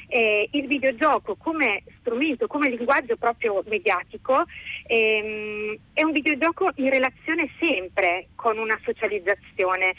eh, 0.08 0.48
il 0.52 0.66
videogioco 0.66 1.36
come 1.36 1.82
strumento, 2.00 2.46
come 2.46 2.70
linguaggio 2.70 3.16
proprio 3.16 3.62
mediatico, 3.66 4.44
ehm, 4.86 5.76
è 5.92 6.02
un 6.02 6.12
videogioco 6.12 6.70
in 6.76 6.90
relazione 6.90 7.50
sempre 7.60 8.28
con 8.34 8.58
una 8.58 8.78
socializzazione 8.82 9.94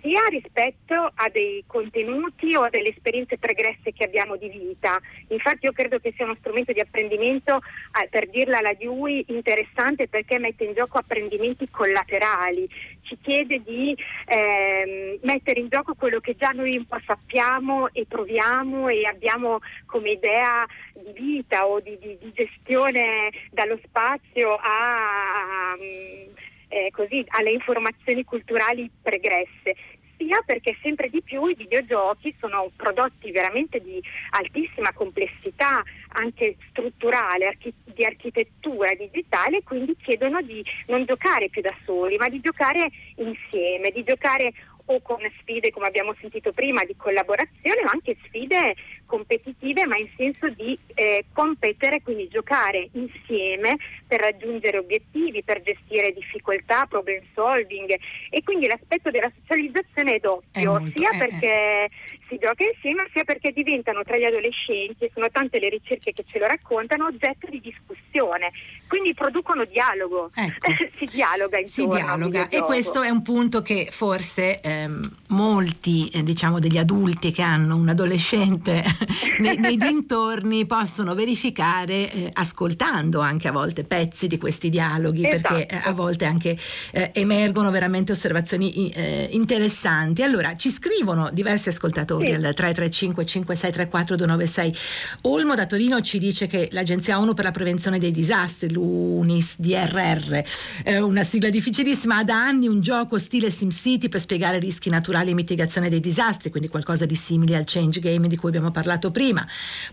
sia 0.00 0.22
rispetto 0.28 1.10
a 1.14 1.28
dei 1.30 1.64
contenuti 1.66 2.54
o 2.54 2.62
a 2.62 2.70
delle 2.70 2.90
esperienze 2.90 3.38
pregresse 3.38 3.92
che 3.92 4.04
abbiamo 4.04 4.36
di 4.36 4.48
vita. 4.48 4.98
Infatti 5.28 5.66
io 5.66 5.72
credo 5.72 5.98
che 5.98 6.12
sia 6.14 6.24
uno 6.24 6.36
strumento 6.38 6.72
di 6.72 6.80
apprendimento, 6.80 7.56
eh, 7.56 8.08
per 8.08 8.28
dirla 8.28 8.58
alla 8.58 8.74
Dewey, 8.74 9.24
interessante 9.28 10.08
perché 10.08 10.38
mette 10.38 10.64
in 10.64 10.74
gioco 10.74 10.98
apprendimenti 10.98 11.68
collaterali, 11.70 12.68
ci 13.02 13.18
chiede 13.20 13.62
di 13.62 13.96
eh, 14.26 15.18
mettere 15.22 15.60
in 15.60 15.68
gioco 15.68 15.94
quello 15.94 16.20
che 16.20 16.36
già 16.36 16.50
noi 16.50 16.76
un 16.76 16.86
po' 16.86 17.00
sappiamo 17.04 17.88
e 17.92 18.04
proviamo 18.06 18.88
e 18.88 19.06
abbiamo 19.06 19.58
come 19.86 20.10
idea 20.10 20.66
di 20.92 21.12
vita 21.14 21.66
o 21.66 21.80
di, 21.80 21.96
di, 21.98 22.18
di 22.20 22.32
gestione 22.32 23.30
dallo 23.50 23.78
spazio 23.82 24.58
a... 24.60 25.74
Um, 25.78 26.46
eh, 26.68 26.90
così, 26.92 27.24
alle 27.28 27.52
informazioni 27.52 28.24
culturali 28.24 28.90
pregresse 29.02 29.74
sia 30.18 30.42
perché 30.44 30.76
sempre 30.82 31.08
di 31.08 31.22
più 31.22 31.46
i 31.46 31.54
videogiochi 31.54 32.34
sono 32.40 32.70
prodotti 32.74 33.30
veramente 33.30 33.80
di 33.80 34.02
altissima 34.30 34.92
complessità, 34.92 35.82
anche 36.14 36.56
strutturale, 36.70 37.46
archi- 37.46 37.72
di 37.84 38.04
architettura 38.04 38.92
digitale, 38.94 39.62
quindi 39.62 39.96
chiedono 39.96 40.42
di 40.42 40.62
non 40.86 41.04
giocare 41.04 41.48
più 41.48 41.62
da 41.62 41.74
soli, 41.84 42.16
ma 42.16 42.28
di 42.28 42.40
giocare 42.40 42.90
insieme, 43.16 43.90
di 43.90 44.02
giocare 44.02 44.52
o 44.90 45.00
con 45.02 45.18
sfide, 45.40 45.70
come 45.70 45.86
abbiamo 45.86 46.14
sentito 46.18 46.52
prima, 46.52 46.82
di 46.84 46.96
collaborazione, 46.96 47.82
ma 47.82 47.90
anche 47.90 48.16
sfide 48.24 48.74
competitive, 49.08 49.86
ma 49.86 49.96
in 49.96 50.08
senso 50.16 50.48
di 50.50 50.78
eh, 50.94 51.24
competere, 51.32 52.02
quindi 52.02 52.28
giocare 52.28 52.88
insieme 52.92 53.76
per 54.06 54.20
raggiungere 54.20 54.78
obiettivi, 54.78 55.42
per 55.42 55.62
gestire 55.62 56.12
difficoltà, 56.12 56.86
problem 56.86 57.20
solving 57.34 57.96
e 58.30 58.42
quindi 58.44 58.66
l'aspetto 58.66 59.10
della 59.10 59.30
socializzazione 59.40 60.14
è 60.14 60.18
doppio, 60.18 60.60
è 60.60 60.64
molto, 60.64 60.92
sia 60.96 61.10
eh, 61.10 61.18
perché 61.18 61.46
eh. 61.46 61.90
si 62.28 62.38
gioca 62.38 62.64
insieme, 62.64 63.08
sia 63.12 63.24
perché 63.24 63.52
diventano 63.52 64.04
tra 64.04 64.16
gli 64.16 64.24
adolescenti, 64.24 65.04
e 65.04 65.10
sono 65.12 65.28
tante 65.30 65.58
le 65.58 65.70
ricerche 65.70 66.12
che 66.12 66.24
ce 66.26 66.38
lo 66.38 66.46
raccontano, 66.46 67.06
oggetto 67.06 67.48
di 67.48 67.60
discussione, 67.60 68.52
quindi 68.86 69.14
producono 69.14 69.64
dialogo, 69.64 70.30
ecco. 70.34 70.72
si 70.96 71.06
dialoga 71.06 71.58
intorno. 71.58 71.92
Si 71.92 72.02
dialoga 72.02 72.48
e 72.48 72.62
questo 72.62 73.02
è 73.02 73.08
un 73.08 73.22
punto 73.22 73.62
che 73.62 73.88
forse 73.90 74.60
ehm, 74.60 75.00
molti 75.28 76.08
eh, 76.10 76.22
diciamo 76.22 76.58
degli 76.58 76.78
adulti 76.78 77.32
che 77.32 77.42
hanno 77.42 77.76
un 77.76 77.88
adolescente 77.88 78.82
nei, 79.40 79.56
nei, 79.58 79.76
dintorni 79.76 80.66
possono 80.66 81.14
verificare 81.14 82.10
eh, 82.10 82.30
ascoltando 82.32 83.20
anche 83.20 83.48
a 83.48 83.52
volte 83.52 83.84
pezzi 83.84 84.26
di 84.26 84.38
questi 84.38 84.68
dialoghi 84.68 85.26
esatto. 85.26 85.54
perché 85.54 85.74
eh, 85.74 85.80
a 85.84 85.92
volte 85.92 86.24
anche 86.24 86.56
eh, 86.92 87.10
emergono 87.14 87.70
veramente 87.70 88.12
osservazioni 88.12 88.90
eh, 88.90 89.28
interessanti. 89.32 90.22
Allora 90.22 90.54
ci 90.54 90.70
scrivono 90.70 91.30
diversi 91.32 91.68
ascoltatori 91.68 92.28
sì. 92.28 92.32
al 92.32 92.40
335 92.42 93.24
5634 93.24 94.16
296. 94.16 94.74
Olmo 95.22 95.54
da 95.54 95.66
Torino 95.66 96.00
ci 96.00 96.18
dice 96.18 96.46
che 96.46 96.68
l'Agenzia 96.72 97.18
ONU 97.18 97.34
per 97.34 97.44
la 97.44 97.50
prevenzione 97.50 97.98
dei 97.98 98.10
disastri, 98.10 98.72
l'UNIS 98.72 99.56
DRR, 99.58 100.42
è 100.82 100.98
una 100.98 101.24
sigla 101.24 101.50
difficilissima, 101.50 102.16
ha 102.18 102.24
da 102.24 102.42
anni 102.42 102.66
un 102.66 102.80
gioco 102.80 103.18
stile 103.18 103.50
SimCity 103.50 104.08
per 104.08 104.20
spiegare 104.20 104.58
rischi 104.58 104.90
naturali 104.90 105.30
e 105.30 105.34
mitigazione 105.34 105.88
dei 105.88 106.00
disastri, 106.00 106.50
quindi 106.50 106.68
qualcosa 106.68 107.06
di 107.06 107.14
simile 107.14 107.56
al 107.56 107.64
Change 107.64 108.00
Game 108.00 108.28
di 108.28 108.36
cui 108.36 108.48
abbiamo 108.48 108.70
parlato 108.70 108.87
prima. 109.10 109.46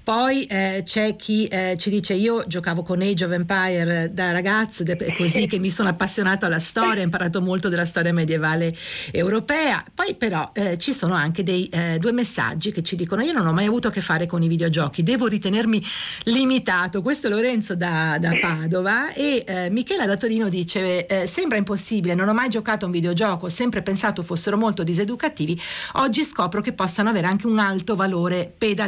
Poi 0.03 0.45
eh, 0.45 0.83
c'è 0.85 1.15
chi 1.15 1.45
eh, 1.45 1.75
ci 1.77 1.89
dice 1.89 2.13
io 2.13 2.43
giocavo 2.47 2.81
con 2.83 3.01
Age 3.01 3.25
of 3.25 3.31
Empire 3.31 4.11
da 4.13 4.31
ragazzo 4.31 4.83
ed 4.83 4.89
è 4.89 5.15
così 5.15 5.47
che 5.47 5.59
mi 5.59 5.69
sono 5.69 5.89
appassionato 5.89 6.45
alla 6.45 6.59
storia, 6.59 7.01
ho 7.01 7.03
imparato 7.03 7.41
molto 7.41 7.67
della 7.67 7.85
storia 7.85 8.13
medievale 8.13 8.75
europea. 9.11 9.83
Poi 9.93 10.15
però 10.15 10.51
eh, 10.53 10.77
ci 10.77 10.93
sono 10.93 11.13
anche 11.13 11.43
dei 11.43 11.67
eh, 11.67 11.97
due 11.99 12.11
messaggi 12.11 12.71
che 12.71 12.81
ci 12.81 12.95
dicono 12.95 13.21
io 13.21 13.33
non 13.33 13.45
ho 13.45 13.53
mai 13.53 13.65
avuto 13.65 13.89
a 13.89 13.91
che 13.91 14.01
fare 14.01 14.25
con 14.25 14.41
i 14.41 14.47
videogiochi, 14.47 15.03
devo 15.03 15.27
ritenermi 15.27 15.83
limitato. 16.23 17.01
Questo 17.01 17.27
è 17.27 17.29
Lorenzo 17.29 17.75
da, 17.75 18.17
da 18.19 18.31
Padova 18.39 19.13
e 19.13 19.43
eh, 19.45 19.69
Michela 19.69 20.05
da 20.05 20.15
Torino 20.15 20.49
dice 20.49 21.05
eh, 21.05 21.27
sembra 21.27 21.57
impossibile, 21.57 22.15
non 22.15 22.29
ho 22.29 22.33
mai 22.33 22.49
giocato 22.49 22.85
a 22.85 22.87
un 22.87 22.93
videogioco, 22.93 23.47
ho 23.47 23.49
sempre 23.49 23.81
pensato 23.81 24.23
fossero 24.23 24.57
molto 24.57 24.83
diseducativi, 24.83 25.59
oggi 25.93 26.23
scopro 26.23 26.61
che 26.61 26.73
possano 26.73 27.09
avere 27.09 27.27
anche 27.27 27.47
un 27.47 27.59
alto 27.59 27.95
valore 27.95 28.53
pedagogico 28.57 28.84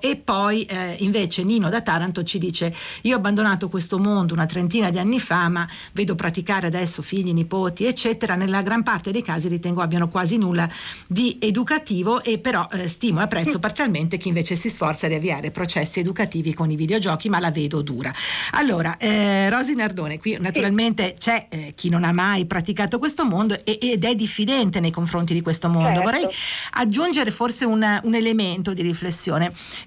e 0.00 0.16
poi 0.16 0.64
eh, 0.64 0.96
invece 1.00 1.42
Nino 1.42 1.68
da 1.68 1.80
Taranto 1.80 2.22
ci 2.22 2.38
dice 2.38 2.74
io 3.02 3.14
ho 3.14 3.18
abbandonato 3.18 3.68
questo 3.68 3.98
mondo 3.98 4.34
una 4.34 4.46
trentina 4.46 4.90
di 4.90 4.98
anni 4.98 5.20
fa 5.20 5.48
ma 5.48 5.68
vedo 5.92 6.14
praticare 6.14 6.66
adesso 6.66 7.02
figli, 7.02 7.32
nipoti 7.32 7.84
eccetera, 7.84 8.34
nella 8.34 8.62
gran 8.62 8.82
parte 8.82 9.10
dei 9.10 9.22
casi 9.22 9.48
ritengo 9.48 9.82
abbiano 9.82 10.08
quasi 10.08 10.36
nulla 10.36 10.68
di 11.06 11.36
educativo 11.40 12.22
e 12.22 12.38
però 12.38 12.66
eh, 12.72 12.88
stimo 12.88 13.20
e 13.20 13.24
apprezzo 13.24 13.58
parzialmente 13.58 14.16
chi 14.16 14.28
invece 14.28 14.56
si 14.56 14.68
sforza 14.68 15.06
di 15.08 15.14
avviare 15.14 15.50
processi 15.50 16.00
educativi 16.00 16.54
con 16.54 16.70
i 16.70 16.76
videogiochi 16.76 17.28
ma 17.28 17.38
la 17.38 17.50
vedo 17.50 17.82
dura. 17.82 18.12
Allora, 18.52 18.96
eh, 18.96 19.50
Rosi 19.50 19.74
Nardone, 19.74 20.18
qui 20.18 20.36
naturalmente 20.40 21.14
c'è 21.18 21.46
eh, 21.48 21.72
chi 21.74 21.88
non 21.88 22.04
ha 22.04 22.12
mai 22.12 22.46
praticato 22.46 22.98
questo 22.98 23.24
mondo 23.24 23.56
e, 23.64 23.78
ed 23.80 24.04
è 24.04 24.14
diffidente 24.14 24.80
nei 24.80 24.90
confronti 24.90 25.34
di 25.34 25.40
questo 25.40 25.68
mondo. 25.68 26.00
Certo. 26.00 26.02
Vorrei 26.02 26.26
aggiungere 26.72 27.30
forse 27.30 27.64
un, 27.64 28.00
un 28.02 28.14
elemento 28.14 28.72
di 28.72 28.82
riflessione. 28.82 29.07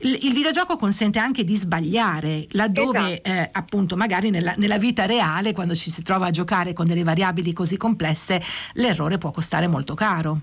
Il, 0.01 0.19
il, 0.23 0.33
videogioco 0.33 0.75
consente 0.77 1.19
anche 1.19 1.43
di 1.43 1.55
sbagliare, 1.55 2.45
laddove 2.51 3.21
esatto. 3.21 3.29
eh, 3.29 3.49
appunto 3.51 3.95
magari 3.95 4.29
nella, 4.29 4.53
nella, 4.57 4.77
vita 4.77 5.05
reale, 5.05 5.53
quando 5.53 5.75
ci 5.75 5.89
si 5.89 6.01
trova 6.03 6.27
a 6.27 6.31
giocare 6.31 6.73
con 6.73 6.85
delle 6.85 7.03
variabili 7.03 7.53
così 7.53 7.77
complesse, 7.77 8.41
l'errore 8.73 9.17
può 9.17 9.31
costare 9.31 9.67
molto 9.67 9.93
caro. 9.93 10.41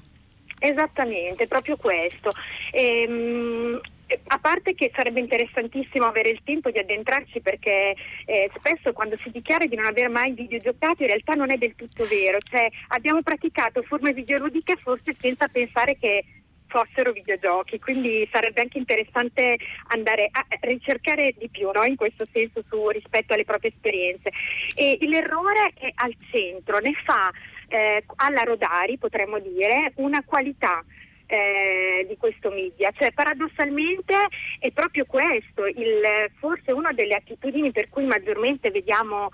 Esattamente, 0.59 1.47
proprio 1.47 1.77
questo. 1.77 2.31
Ehm, 2.73 3.81
a 4.29 4.39
parte 4.39 4.75
che 4.75 4.91
sarebbe 4.95 5.21
interessantissimo 5.21 6.07
avere 6.07 6.31
il 6.31 6.41
tempo 6.43 6.71
di 6.71 6.79
addentrarci 6.79 7.41
perché 7.41 7.95
eh, 8.25 8.51
spesso 8.57 8.93
quando 8.93 9.17
si 9.23 9.31
dichiara 9.31 9.67
di 9.67 9.77
non 9.77 9.85
aver 9.85 10.09
mai 10.09 10.33
videogiocato 10.33 11.03
in 11.03 11.09
realtà 11.09 11.35
non 11.35 11.51
è 11.51 11.59
del 11.59 11.75
tutto 11.77 12.07
vero, 12.07 12.39
cioè 12.41 12.69
abbiamo 12.89 13.23
praticato 13.23 13.83
forme 13.83 14.13
videoludiche 14.13 14.77
forse 14.77 15.15
senza 15.21 15.49
pensare 15.49 15.99
che 15.99 16.25
fossero 16.69 17.13
videogiochi, 17.13 17.79
quindi 17.79 18.29
sarebbe 18.31 18.61
anche 18.61 18.79
interessante 18.79 19.59
andare 19.89 20.29
a 20.31 20.45
ricercare 20.61 21.35
di 21.37 21.49
più 21.49 21.71
no? 21.73 21.85
in 21.85 21.97
questo 21.97 22.25
senso 22.31 22.63
su, 22.69 22.89
rispetto 22.89 23.35
alle 23.35 23.45
proprie 23.45 23.71
esperienze. 23.71 24.31
E 24.75 24.99
l'errore 25.01 25.73
è 25.75 25.91
al 25.97 26.15
centro, 26.31 26.79
ne 26.79 26.93
fa 27.05 27.31
eh, 27.69 28.05
alla 28.17 28.43
Rodari, 28.43 28.99
potremmo 28.99 29.39
dire, 29.39 29.93
una 29.97 30.23
qualità. 30.25 30.85
Eh, 31.31 32.07
di 32.09 32.17
questo 32.17 32.49
media, 32.49 32.91
cioè 32.97 33.13
paradossalmente 33.13 34.15
è 34.61 34.71
proprio 34.71 35.05
questo, 35.05 35.67
il, 35.67 36.31
forse 36.39 36.73
una 36.73 36.91
delle 36.93 37.17
attitudini 37.17 37.71
per 37.71 37.91
cui 37.91 38.07
maggiormente 38.07 38.71
vediamo 38.71 39.29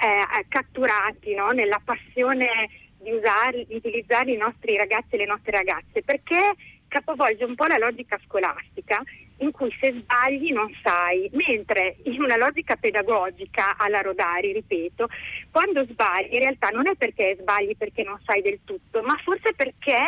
eh, 0.00 0.46
catturati 0.48 1.34
no? 1.34 1.50
nella 1.50 1.82
passione 1.84 2.70
di, 3.04 3.12
usare, 3.12 3.66
di 3.66 3.74
utilizzare 3.74 4.32
i 4.32 4.36
nostri 4.36 4.76
ragazzi 4.76 5.14
e 5.14 5.18
le 5.18 5.26
nostre 5.26 5.52
ragazze, 5.52 6.02
perché 6.02 6.40
capovolge 6.94 7.42
un 7.44 7.56
po' 7.56 7.66
la 7.66 7.76
logica 7.76 8.20
scolastica 8.24 9.02
in 9.38 9.50
cui 9.50 9.74
se 9.80 9.92
sbagli 9.92 10.52
non 10.52 10.72
sai, 10.80 11.28
mentre 11.32 11.96
in 12.04 12.22
una 12.22 12.36
logica 12.36 12.76
pedagogica 12.76 13.76
alla 13.76 14.00
Rodari, 14.00 14.52
ripeto, 14.52 15.08
quando 15.50 15.84
sbagli 15.90 16.34
in 16.34 16.38
realtà 16.38 16.68
non 16.68 16.86
è 16.86 16.94
perché 16.94 17.36
sbagli 17.40 17.76
perché 17.76 18.04
non 18.04 18.20
sai 18.24 18.42
del 18.42 18.60
tutto, 18.64 19.02
ma 19.02 19.16
forse 19.24 19.54
perché 19.54 19.98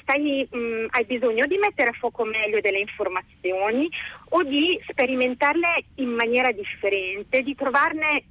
stai, 0.00 0.48
mh, 0.50 0.86
hai 0.88 1.04
bisogno 1.04 1.44
di 1.44 1.58
mettere 1.58 1.90
a 1.90 1.92
fuoco 1.98 2.24
meglio 2.24 2.60
delle 2.60 2.78
informazioni 2.78 3.86
o 4.30 4.42
di 4.42 4.80
sperimentarle 4.88 5.84
in 5.96 6.08
maniera 6.08 6.50
differente, 6.52 7.42
di 7.42 7.54
trovarne 7.54 8.24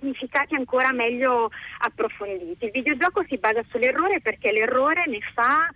significati 0.00 0.56
ancora 0.56 0.92
meglio 0.92 1.50
approfonditi. 1.78 2.64
Il 2.64 2.72
videogioco 2.72 3.24
si 3.28 3.38
basa 3.38 3.62
sull'errore 3.68 4.20
perché 4.20 4.50
l'errore 4.50 5.04
ne 5.06 5.20
fa 5.34 5.70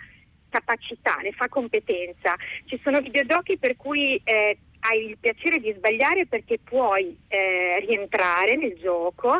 capacità, 0.53 1.17
ne 1.23 1.33
fa 1.33 1.49
competenza. 1.49 2.37
Ci 2.67 2.79
sono 2.85 3.01
videogiochi 3.01 3.57
per 3.57 3.77
cui 3.77 4.21
eh, 4.23 4.59
hai 4.85 5.11
il 5.11 5.17
piacere 5.19 5.59
di 5.59 5.73
sbagliare 5.77 6.27
perché 6.27 6.59
puoi 6.59 7.17
eh, 7.29 7.85
rientrare 7.87 8.57
nel 8.57 8.77
gioco 8.81 9.39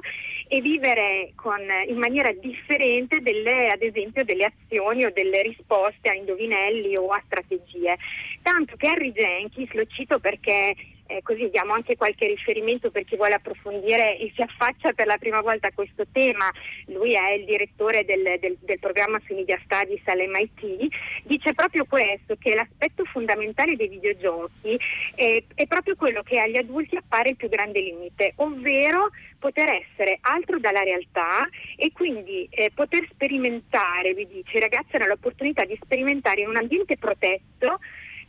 e 0.49 0.61
vivere 0.61 1.33
con, 1.35 1.61
in 1.87 1.99
maniera 1.99 2.33
differente 2.33 3.21
delle, 3.21 3.69
ad 3.69 3.83
esempio 3.83 4.25
delle 4.25 4.53
azioni 4.53 5.05
o 5.05 5.13
delle 5.13 5.43
risposte 5.43 6.09
a 6.09 6.15
indovinelli 6.15 6.97
o 6.97 7.09
a 7.09 7.23
strategie. 7.27 7.97
Tanto 8.43 8.77
che 8.77 8.87
Harry 8.87 9.13
Jenkins, 9.13 9.73
lo 9.73 9.85
cito 9.87 10.21
perché 10.21 10.75
eh, 11.17 11.23
così 11.23 11.51
diamo 11.51 11.73
anche 11.73 11.97
qualche 11.97 12.27
riferimento 12.27 12.91
per 12.91 13.05
chi 13.05 13.17
vuole 13.17 13.35
approfondire 13.35 14.19
e 14.19 14.33
si 14.35 14.43
affaccia 14.43 14.93
per 14.93 15.07
la 15.07 15.19
prima 15.19 15.41
volta 15.41 15.69
a 15.69 15.73
questo 15.75 16.05
tema, 16.11 16.51
lui 16.87 17.13
è 17.13 17.33
il 17.33 17.45
direttore 17.45 18.05
del, 18.05 18.39
del, 18.41 18.57
del 18.61 18.79
programma 18.79 19.21
sui 19.25 19.37
media 19.37 19.61
studies 19.65 20.07
all'MIT, 20.07 20.89
dice 21.25 21.53
proprio 21.55 21.85
questo, 21.85 22.37
che 22.39 22.55
l'aspetto 22.55 23.05
fondamentale 23.05 23.77
dei 23.77 23.89
videogiochi 23.89 24.79
è, 25.15 25.43
è 25.55 25.67
proprio 25.67 25.97
quello 25.97 26.23
che 26.23 26.39
agli 26.39 26.57
adulti 26.57 26.97
appare 26.97 27.31
il 27.31 27.37
più 27.37 27.49
grande 27.49 27.81
limite, 27.81 28.33
ovvero 28.37 29.11
poter 29.39 29.71
essere 29.71 30.19
altro 30.23 30.59
dalla 30.61 30.83
realtà 30.83 31.49
e 31.77 31.91
quindi 31.93 32.47
eh, 32.51 32.71
poter 32.73 33.07
sperimentare, 33.11 34.15
vi 34.15 34.27
dice, 34.27 34.57
i 34.57 34.61
ragazzi 34.61 34.97
hanno 34.97 35.07
l'opportunità 35.07 35.65
di 35.65 35.77
sperimentare 35.83 36.43
in 36.43 36.49
un 36.49 36.57
ambiente 36.57 36.97
protetto 36.97 37.81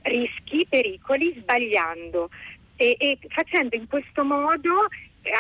rischi, 0.04 0.66
pericoli, 0.68 1.34
sbagliando 1.38 2.30
e, 2.76 2.96
e 3.00 3.18
facendo 3.30 3.76
in 3.76 3.88
questo 3.88 4.24
modo 4.24 4.88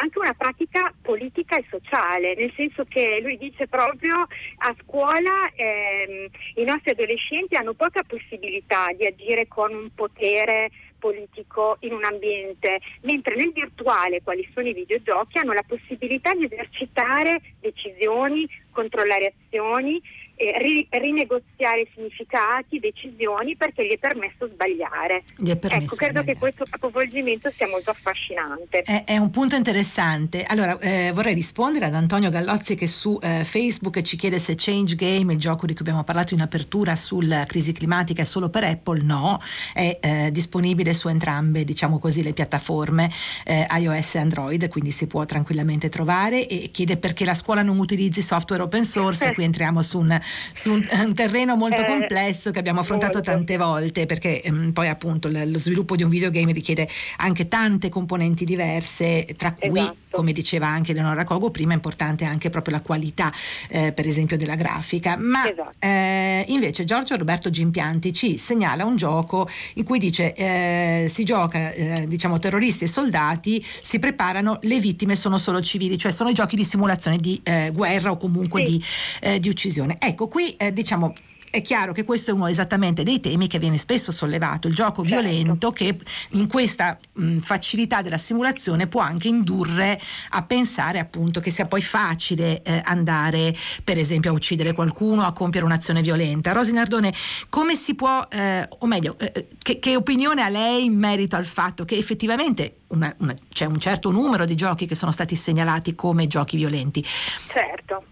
anche 0.01 0.19
una 0.19 0.33
pratica 0.33 0.93
politica 1.01 1.57
e 1.57 1.65
sociale, 1.69 2.35
nel 2.35 2.53
senso 2.55 2.85
che 2.85 3.19
lui 3.21 3.37
dice 3.37 3.67
proprio 3.67 4.27
a 4.57 4.75
scuola 4.81 5.49
ehm, 5.53 6.27
i 6.55 6.63
nostri 6.63 6.91
adolescenti 6.91 7.55
hanno 7.55 7.73
poca 7.73 8.01
possibilità 8.03 8.87
di 8.95 9.05
agire 9.05 9.47
con 9.47 9.73
un 9.73 9.89
potere 9.93 10.71
politico 11.03 11.75
in 11.81 11.91
un 11.91 12.05
ambiente, 12.05 12.79
mentre 13.01 13.35
nel 13.35 13.51
virtuale, 13.51 14.21
quali 14.21 14.47
sono 14.53 14.69
i 14.69 14.73
videogiochi, 14.73 15.37
hanno 15.37 15.51
la 15.51 15.65
possibilità 15.67 16.33
di 16.33 16.45
esercitare 16.45 17.41
decisioni, 17.59 18.47
controllare 18.71 19.33
azioni 19.35 20.01
eh, 20.35 20.57
ri- 20.59 20.87
rinegoziare 20.89 21.87
significati, 21.93 22.79
decisioni 22.79 23.55
perché 23.55 23.85
gli 23.85 23.91
è 23.91 23.97
permesso 23.97 24.47
sbagliare. 24.47 25.23
Gli 25.37 25.49
è 25.49 25.55
permesso 25.55 25.83
ecco, 25.83 25.95
credo 25.95 26.21
sbagliare. 26.21 26.33
che 26.33 26.37
questo 26.39 26.65
capovolgimento 26.69 27.49
sia 27.51 27.67
molto 27.67 27.91
affascinante. 27.91 28.81
È, 28.81 29.03
è 29.05 29.17
un 29.17 29.29
punto 29.29 29.55
interessante. 29.55 30.43
Allora, 30.43 30.77
eh, 30.79 31.11
vorrei 31.13 31.33
rispondere 31.33 31.85
ad 31.85 31.93
Antonio 31.93 32.29
Gallozzi 32.29 32.75
che 32.75 32.87
su 32.87 33.17
eh, 33.21 33.43
Facebook 33.43 34.01
ci 34.01 34.17
chiede 34.17 34.39
se 34.39 34.55
Change 34.57 34.95
Game, 34.95 35.33
il 35.33 35.39
gioco 35.39 35.65
di 35.65 35.73
cui 35.73 35.81
abbiamo 35.81 36.03
parlato 36.03 36.33
in 36.33 36.41
apertura 36.41 36.95
sulla 36.95 37.45
crisi 37.45 37.71
climatica, 37.71 38.21
è 38.21 38.25
solo 38.25 38.49
per 38.49 38.63
Apple. 38.63 39.01
No, 39.03 39.39
è 39.73 39.99
eh, 40.01 40.31
disponibile 40.31 40.93
su 40.93 41.07
entrambe, 41.07 41.63
diciamo 41.63 41.99
così, 41.99 42.23
le 42.23 42.33
piattaforme 42.33 43.09
eh, 43.45 43.67
iOS 43.69 44.15
e 44.15 44.19
Android, 44.19 44.67
quindi 44.69 44.91
si 44.91 45.07
può 45.07 45.25
tranquillamente 45.25 45.89
trovare 45.89 46.47
e 46.47 46.69
chiede 46.71 46.97
perché 46.97 47.25
la 47.25 47.35
scuola 47.35 47.61
non 47.61 47.79
utilizzi 47.79 48.21
software 48.21 48.63
open 48.63 48.83
source. 48.83 49.31
Qui 49.33 49.43
entriamo 49.43 49.81
su 49.81 49.99
un, 49.99 50.19
su 50.53 50.71
un, 50.73 50.87
un 51.05 51.13
terreno 51.13 51.55
molto 51.55 51.81
Eh, 51.81 51.85
complesso 51.85 52.51
che 52.51 52.59
abbiamo 52.59 52.79
affrontato 52.81 53.17
molto. 53.17 53.21
tante 53.21 53.57
volte 53.57 54.05
perché 54.05 54.41
ehm, 54.41 54.71
poi 54.73 54.87
appunto 54.89 55.27
lo 55.29 55.59
sviluppo 55.59 55.95
di 55.95 56.03
un 56.03 56.09
videogame 56.09 56.51
richiede 56.53 56.87
anche 57.17 57.47
tante 57.47 57.89
componenti 57.89 58.45
diverse, 58.45 59.25
tra 59.37 59.53
cui, 59.53 59.79
Esatto. 59.79 59.97
Come 60.13 60.31
diceva 60.31 60.67
anche 60.67 60.93
Leonora 60.93 61.23
Cogo, 61.23 61.49
prima 61.49 61.71
è 61.71 61.75
importante 61.75 62.23
anche 62.25 62.49
proprio 62.49 62.75
la 62.75 62.81
qualità, 62.81 63.31
eh, 63.69 63.91
per 63.93 64.05
esempio, 64.05 64.37
della 64.37 64.55
grafica. 64.55 65.17
Ma 65.17 65.49
Esatto. 65.49 65.71
eh, 65.79 66.45
invece 66.49 66.83
Giorgio 66.85 67.17
Roberto 67.17 67.49
Gimpianti 67.49 68.13
ci 68.13 68.37
segnala 68.37 68.85
un 68.85 68.95
gioco 68.95 69.49
in 69.75 69.83
cui 69.83 69.97
dice 69.99 70.33
eh, 70.33 71.07
si 71.09 71.23
gioca, 71.23 71.71
eh, 71.71 72.05
diciamo, 72.07 72.37
terroristi 72.39 72.83
e 72.83 72.87
soldati, 72.87 73.63
si 73.63 73.99
preparano, 73.99 74.59
le 74.61 74.79
vittime 74.79 75.15
sono 75.15 75.37
solo 75.37 75.61
civili, 75.61 75.97
cioè 75.97 76.11
sono 76.11 76.29
i 76.29 76.33
giochi 76.33 76.55
di 76.55 76.63
simulazione 76.63 77.17
di 77.17 77.39
eh, 77.43 77.71
guerra 77.73 78.11
o 78.11 78.17
comunque 78.17 78.63
Sì. 78.65 78.71
di, 78.77 78.83
eh, 79.21 79.39
di 79.39 79.49
uccisione. 79.49 79.95
Ecco, 79.99 80.27
qui 80.27 80.55
diciamo 80.71 81.13
è 81.53 81.61
chiaro 81.61 81.93
che 81.93 82.03
questo 82.03 82.31
è 82.31 82.33
uno 82.33 82.47
esattamente 82.47 83.03
dei 83.03 83.19
temi 83.19 83.45
che 83.45 83.59
viene 83.59 83.77
spesso 83.77 84.11
sollevato, 84.11 84.67
il 84.67 84.73
gioco 84.73 85.05
Certo. 85.05 85.21
violento 85.21 85.69
che 85.71 85.95
in 86.31 86.47
questa 86.47 86.97
mh, 87.13 87.37
facilità 87.37 88.01
della 88.01 88.17
simulazione 88.17 88.87
può 88.87 89.01
anche 89.01 89.27
indurre 89.27 90.01
a 90.29 90.41
pensare 90.41 90.97
appunto 90.97 91.39
che 91.39 91.51
sia 91.51 91.67
poi 91.67 91.83
facile 91.83 92.63
eh, 92.63 92.81
andare 92.85 93.55
per 93.83 93.99
esempio 93.99 94.31
a 94.31 94.33
uccidere 94.33 94.73
qualcuno, 94.73 95.21
a 95.21 95.31
compiere 95.31 95.63
un'azione 95.67 96.01
violenta. 96.01 96.53
Rosi 96.53 96.73
Nardone, 96.73 97.13
come 97.49 97.75
si 97.75 97.93
può, 97.93 98.25
eh, 98.31 98.67
o 98.79 98.87
meglio, 98.87 99.15
eh, 99.19 99.45
che, 99.61 99.77
che 99.77 99.95
opinione 99.95 100.41
ha 100.41 100.49
lei 100.49 100.85
in 100.85 100.97
merito 100.97 101.35
al 101.35 101.45
fatto 101.45 101.85
che 101.85 101.95
effettivamente 101.97 102.77
una- 102.87 103.13
una- 103.19 103.35
c'è 103.53 103.65
un 103.65 103.79
certo 103.79 104.09
numero 104.09 104.45
di 104.45 104.55
giochi 104.55 104.87
che 104.87 104.95
sono 104.95 105.11
stati 105.11 105.35
segnalati 105.35 105.93
come 105.93 106.25
giochi 106.25 106.57
violenti? 106.57 107.05
Certo. 107.47 108.05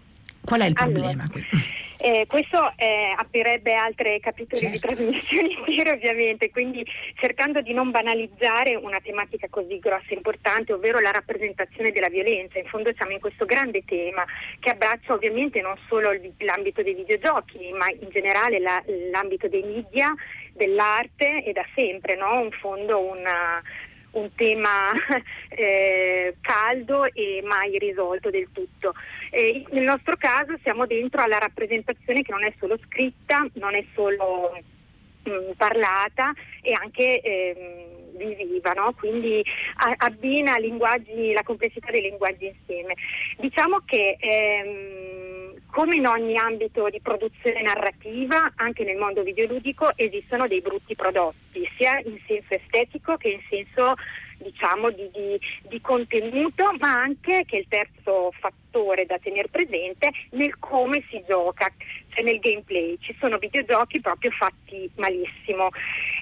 Qual 0.44 0.60
è 0.60 0.66
il 0.66 0.72
problema? 0.74 1.28
Eh, 2.04 2.24
questo 2.26 2.72
eh, 2.74 3.14
aprirebbe 3.16 3.74
altri 3.74 4.18
capitoli 4.18 4.68
di 4.72 4.78
Certo. 4.78 4.96
trasmissioni 4.96 5.54
intere 5.66 5.92
ovviamente, 5.92 6.50
quindi 6.50 6.84
cercando 7.14 7.60
di 7.60 7.72
non 7.72 7.92
banalizzare 7.92 8.74
una 8.74 8.98
tematica 9.00 9.46
così 9.48 9.78
grossa 9.78 10.08
e 10.08 10.14
importante, 10.14 10.72
ovvero 10.72 10.98
la 10.98 11.12
rappresentazione 11.12 11.92
della 11.92 12.08
violenza. 12.08 12.58
In 12.58 12.66
fondo 12.66 12.92
siamo 12.96 13.12
in 13.12 13.20
questo 13.20 13.44
grande 13.44 13.84
tema 13.84 14.24
che 14.58 14.70
abbraccia 14.70 15.12
ovviamente 15.12 15.60
non 15.60 15.76
solo 15.86 16.10
l'ambito 16.38 16.82
dei 16.82 16.94
videogiochi, 16.94 17.70
ma 17.72 17.88
in 17.88 18.08
generale 18.10 18.58
la- 18.58 18.82
l'ambito 19.12 19.46
dei 19.46 19.62
media, 19.62 20.12
dell'arte 20.54 21.44
e 21.44 21.52
da 21.52 21.64
sempre, 21.76 22.16
no? 22.16 22.42
in 22.42 22.50
fondo 22.50 22.98
una- 22.98 23.62
un 24.12 24.34
tema 24.34 24.90
eh, 25.50 26.36
caldo 26.40 27.04
e 27.04 27.42
mai 27.44 27.78
risolto 27.78 28.30
del 28.30 28.48
tutto. 28.52 28.94
Eh, 29.30 29.64
nel 29.70 29.84
nostro 29.84 30.16
caso 30.16 30.56
siamo 30.62 30.86
dentro 30.86 31.22
alla 31.22 31.38
rappresentazione 31.38 32.22
che 32.22 32.32
non 32.32 32.44
è 32.44 32.52
solo 32.58 32.78
scritta, 32.86 33.46
non 33.54 33.74
è 33.74 33.84
solo 33.94 34.58
mh, 35.22 35.52
parlata 35.56 36.32
e 36.60 36.72
anche 36.80 37.20
ehm, 37.20 37.92
visiva, 38.16 38.70
no? 38.72 38.92
quindi 38.92 39.42
a- 39.76 39.94
abbina 39.98 40.56
la 40.58 41.42
complessità 41.42 41.90
dei 41.90 42.02
linguaggi 42.02 42.46
insieme. 42.46 42.94
Diciamo 43.38 43.82
che 43.84 44.16
ehm, 44.18 45.32
come 45.66 45.96
in 45.96 46.06
ogni 46.06 46.36
ambito 46.36 46.88
di 46.90 47.00
produzione 47.00 47.62
narrativa, 47.62 48.52
anche 48.56 48.84
nel 48.84 48.98
mondo 48.98 49.22
videoludico 49.22 49.92
esistono 49.96 50.46
dei 50.46 50.60
brutti 50.60 50.94
prodotti, 50.94 51.66
sia 51.76 51.98
in 52.04 52.18
senso 52.26 52.54
estetico 52.54 53.16
che 53.16 53.28
in 53.28 53.40
senso 53.48 53.94
diciamo 54.42 54.90
di, 54.90 55.08
di- 55.12 55.40
di 55.68 55.80
contenuto, 55.80 56.74
ma 56.78 56.92
anche 56.92 57.44
che 57.46 57.56
è 57.56 57.60
il 57.60 57.66
terzo 57.68 58.32
fattore 58.38 59.06
da 59.06 59.18
tenere 59.18 59.48
presente 59.48 60.10
nel 60.30 60.58
come 60.58 61.04
si 61.08 61.22
gioca, 61.26 61.72
cioè 62.08 62.24
nel 62.24 62.38
gameplay. 62.38 62.96
Ci 63.00 63.14
sono 63.18 63.38
videogiochi 63.38 64.00
proprio 64.00 64.30
fatti 64.32 64.90
malissimo. 64.96 65.68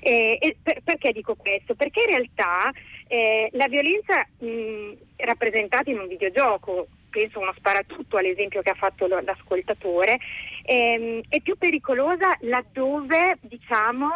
Eh, 0.03 0.39
e 0.41 0.57
per- 0.63 0.81
perché 0.83 1.13
dico 1.13 1.35
questo? 1.35 1.75
Perché 1.75 2.01
in 2.01 2.07
realtà 2.07 2.71
eh, 3.09 3.49
la 3.53 3.67
violenza 3.67 4.25
mh, 4.39 4.93
rappresentata 5.17 5.91
in 5.91 5.99
un 5.99 6.07
videogioco, 6.07 6.87
penso 7.11 7.41
uno 7.41 7.53
sparatutto 7.57 8.17
all'esempio 8.17 8.63
che 8.63 8.71
ha 8.71 8.75
fatto 8.75 9.07
l'ascoltatore, 9.07 10.19
ehm, 10.65 11.23
è 11.29 11.41
più 11.41 11.57
pericolosa 11.59 12.37
laddove 12.43 13.37
diciamo 13.41 14.09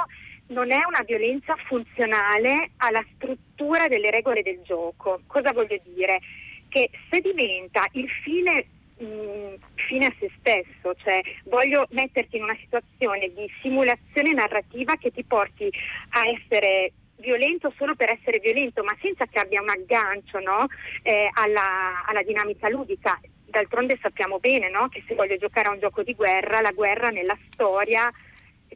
non 0.48 0.70
è 0.70 0.84
una 0.84 1.02
violenza 1.04 1.54
funzionale 1.66 2.70
alla 2.76 3.04
struttura 3.14 3.88
delle 3.88 4.10
regole 4.10 4.42
del 4.42 4.60
gioco. 4.62 5.20
Cosa 5.26 5.52
voglio 5.52 5.78
dire? 5.84 6.20
Che 6.68 6.90
se 7.10 7.20
diventa 7.20 7.86
il 7.92 8.08
fine 8.22 8.66
mh, 8.98 9.54
fine 9.74 10.06
a 10.06 10.14
se 10.18 10.30
stesso, 10.38 10.94
cioè 11.02 11.20
voglio 11.44 11.86
metterti 11.90 12.36
in 12.36 12.44
una 12.44 12.56
situazione 12.60 13.32
di 13.34 13.50
simulazione 13.60 14.32
narrativa 14.32 14.96
che 14.96 15.10
ti 15.10 15.24
porti 15.24 15.70
a 16.10 16.28
essere 16.28 16.92
violento 17.16 17.72
solo 17.76 17.94
per 17.94 18.10
essere 18.10 18.38
violento, 18.38 18.82
ma 18.82 18.96
senza 19.00 19.26
che 19.26 19.38
abbia 19.38 19.62
un 19.62 19.70
aggancio 19.70 20.38
no? 20.40 20.66
eh, 21.02 21.30
alla, 21.32 22.04
alla 22.06 22.22
dinamica 22.22 22.68
ludica. 22.68 23.18
D'altronde 23.46 23.96
sappiamo 24.02 24.40
bene 24.40 24.68
no? 24.68 24.88
che 24.88 25.04
se 25.06 25.14
voglio 25.14 25.36
giocare 25.36 25.68
a 25.68 25.72
un 25.72 25.78
gioco 25.78 26.02
di 26.02 26.14
guerra, 26.14 26.60
la 26.60 26.72
guerra 26.72 27.08
nella 27.08 27.36
storia 27.44 28.10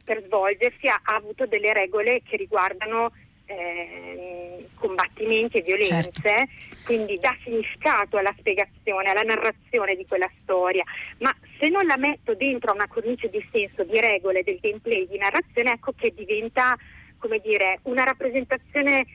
per 0.03 0.23
svolgersi 0.25 0.87
ha, 0.87 0.99
ha 1.03 1.15
avuto 1.15 1.45
delle 1.45 1.73
regole 1.73 2.21
che 2.23 2.37
riguardano 2.37 3.11
ehm, 3.49 4.65
combattimenti 4.75 5.57
e 5.57 5.61
violenze, 5.61 6.11
Certo. 6.11 6.77
quindi 6.85 7.19
dà 7.19 7.35
significato 7.43 8.17
alla 8.17 8.33
spiegazione, 8.37 9.09
alla 9.09 9.21
narrazione 9.21 9.95
di 9.95 10.05
quella 10.07 10.29
storia, 10.37 10.83
ma 11.19 11.35
se 11.59 11.69
non 11.69 11.85
la 11.85 11.97
metto 11.97 12.33
dentro 12.35 12.71
a 12.71 12.75
una 12.75 12.87
cornice 12.87 13.29
di 13.29 13.45
senso, 13.51 13.83
di 13.83 13.99
regole, 13.99 14.43
del 14.43 14.59
gameplay, 14.61 15.07
di 15.07 15.17
narrazione, 15.17 15.73
ecco 15.73 15.93
che 15.95 16.13
diventa, 16.15 16.77
come 17.17 17.39
dire, 17.39 17.79
una 17.83 18.03
rappresentazione 18.03 19.05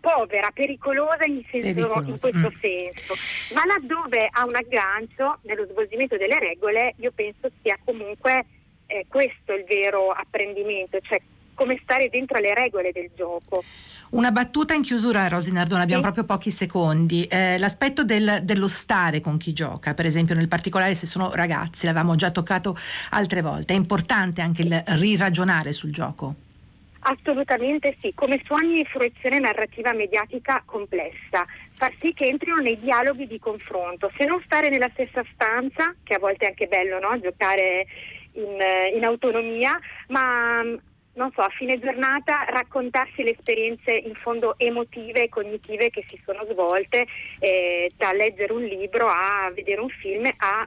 povera, 0.00 0.50
pericolosa 0.52 1.24
in, 1.24 1.42
senso- 1.50 1.68
in 1.68 1.74
Pericolosa, 1.74 2.30
questo 2.30 2.50
mm. 2.50 2.60
senso, 2.60 3.14
ma 3.54 3.62
laddove 3.64 4.28
ha 4.30 4.44
un 4.44 4.54
aggancio 4.54 5.38
nello 5.42 5.66
svolgimento 5.66 6.18
delle 6.18 6.38
regole, 6.38 6.94
io 6.98 7.10
penso 7.14 7.50
sia 7.62 7.78
comunque 7.82 8.44
eh, 8.86 9.06
questo 9.08 9.52
il 9.54 9.64
vero 9.64 10.10
apprendimento, 10.10 10.98
cioè 11.02 11.20
come 11.54 11.78
stare 11.82 12.08
dentro 12.08 12.36
alle 12.36 12.52
regole 12.52 12.90
del 12.90 13.10
gioco. 13.14 13.62
Una 14.10 14.32
battuta 14.32 14.74
in 14.74 14.82
chiusura, 14.82 15.28
Rosi 15.28 15.52
Nardone, 15.52 15.82
abbiamo 15.82 16.02
Sì. 16.04 16.12
proprio 16.12 16.36
pochi 16.36 16.50
secondi. 16.50 17.24
Eh, 17.26 17.58
l'aspetto 17.58 18.02
del- 18.04 18.40
dello 18.42 18.66
stare 18.66 19.20
con 19.20 19.38
chi 19.38 19.52
gioca, 19.52 19.94
per 19.94 20.04
esempio 20.04 20.34
nel 20.34 20.48
particolare 20.48 20.94
se 20.96 21.06
sono 21.06 21.32
ragazzi, 21.32 21.86
l'avevamo 21.86 22.16
già 22.16 22.30
toccato 22.30 22.76
altre 23.10 23.40
volte, 23.40 23.72
è 23.72 23.76
importante 23.76 24.40
anche 24.40 24.62
il 24.62 24.82
riragionare 24.98 25.72
sul 25.72 25.92
gioco. 25.92 26.34
Assolutamente 27.06 27.96
sì, 28.00 28.12
come 28.14 28.40
su 28.44 28.52
ogni 28.54 28.84
fruizione 28.86 29.38
narrativa 29.38 29.92
mediatica 29.92 30.62
complessa, 30.64 31.44
far 31.74 31.92
sì 32.00 32.14
che 32.14 32.24
entrino 32.24 32.56
nei 32.56 32.78
dialoghi 32.80 33.26
di 33.26 33.38
confronto, 33.38 34.10
se 34.16 34.24
non 34.24 34.40
stare 34.44 34.70
nella 34.70 34.88
stessa 34.92 35.22
stanza, 35.34 35.94
che 36.02 36.14
a 36.14 36.18
volte 36.18 36.46
è 36.46 36.48
anche 36.48 36.66
bello 36.66 36.98
no? 36.98 37.18
giocare 37.20 37.86
in, 38.34 38.60
eh, 38.60 38.88
in 38.94 39.04
autonomia, 39.04 39.78
ma 40.08 40.62
mh, 40.62 40.80
non 41.14 41.30
so, 41.32 41.42
a 41.42 41.48
fine 41.50 41.78
giornata 41.78 42.44
raccontarsi 42.48 43.22
le 43.22 43.32
esperienze 43.32 43.92
in 43.92 44.14
fondo 44.14 44.54
emotive 44.58 45.24
e 45.24 45.28
cognitive 45.28 45.90
che 45.90 46.04
si 46.08 46.20
sono 46.24 46.44
svolte 46.44 47.06
eh, 47.38 47.90
da 47.96 48.12
leggere 48.12 48.52
un 48.52 48.64
libro 48.64 49.06
a 49.06 49.50
vedere 49.54 49.80
un 49.80 49.88
film 49.88 50.26
a 50.38 50.66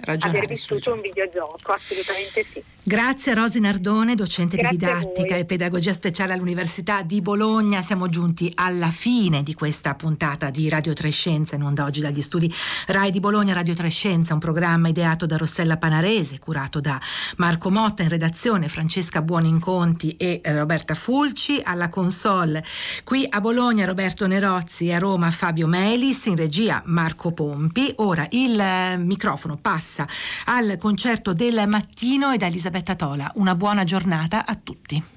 Ragionare 0.00 0.38
aver 0.38 0.48
vissuto 0.48 0.92
un 0.92 1.00
videogioco, 1.00 1.72
assolutamente 1.72 2.46
sì. 2.52 2.62
Grazie 2.86 3.34
Rosi 3.34 3.60
Nardone, 3.60 4.14
docente 4.14 4.56
Grazie 4.56 4.76
di 4.76 4.84
didattica 4.84 5.36
e 5.36 5.44
pedagogia 5.46 5.92
speciale 5.92 6.32
all'Università 6.32 7.02
di 7.02 7.20
Bologna. 7.22 7.80
Siamo 7.80 8.08
giunti 8.08 8.52
alla 8.54 8.90
fine 8.90 9.42
di 9.42 9.54
questa 9.54 9.94
puntata 9.94 10.50
di 10.50 10.68
Radio 10.68 10.92
Trescenza 10.92 11.54
in 11.54 11.62
onda 11.62 11.84
oggi 11.84 12.00
dagli 12.00 12.20
studi 12.20 12.52
RAI 12.86 13.10
di 13.10 13.20
Bologna. 13.20 13.54
Radio 13.54 13.74
Trescenza, 13.74 14.34
un 14.34 14.40
programma 14.40 14.88
ideato 14.88 15.24
da 15.24 15.36
Rossella 15.36 15.76
Panarese, 15.76 16.38
curato 16.38 16.80
da 16.80 17.00
Marco 17.36 17.70
Motta 17.70 18.02
in 18.02 18.08
redazione, 18.08 18.68
Francesca 18.68 19.22
Buonincontro 19.22 19.72
Conti 19.74 20.16
e 20.16 20.40
Roberta 20.44 20.94
Fulci, 20.94 21.60
alla 21.62 21.88
console 21.88 22.64
qui 23.02 23.26
a 23.28 23.40
Bologna 23.40 23.84
Roberto 23.84 24.26
Nerozzi 24.26 24.88
e 24.88 24.94
a 24.94 24.98
Roma 24.98 25.30
Fabio 25.30 25.66
Melis, 25.66 26.26
in 26.26 26.36
regia 26.36 26.82
Marco 26.86 27.32
Pompi. 27.32 27.92
Ora 27.96 28.26
il 28.30 28.58
eh, 28.58 28.96
microfono 29.44 29.56
passa 29.56 30.06
al 30.46 30.76
concerto 30.78 31.34
del 31.34 31.64
mattino 31.66 32.32
e 32.32 32.38
da 32.38 32.46
Elisabetta 32.46 32.94
Tola. 32.94 33.30
Una 33.34 33.54
buona 33.54 33.84
giornata 33.84 34.46
a 34.46 34.54
tutti. 34.54 35.13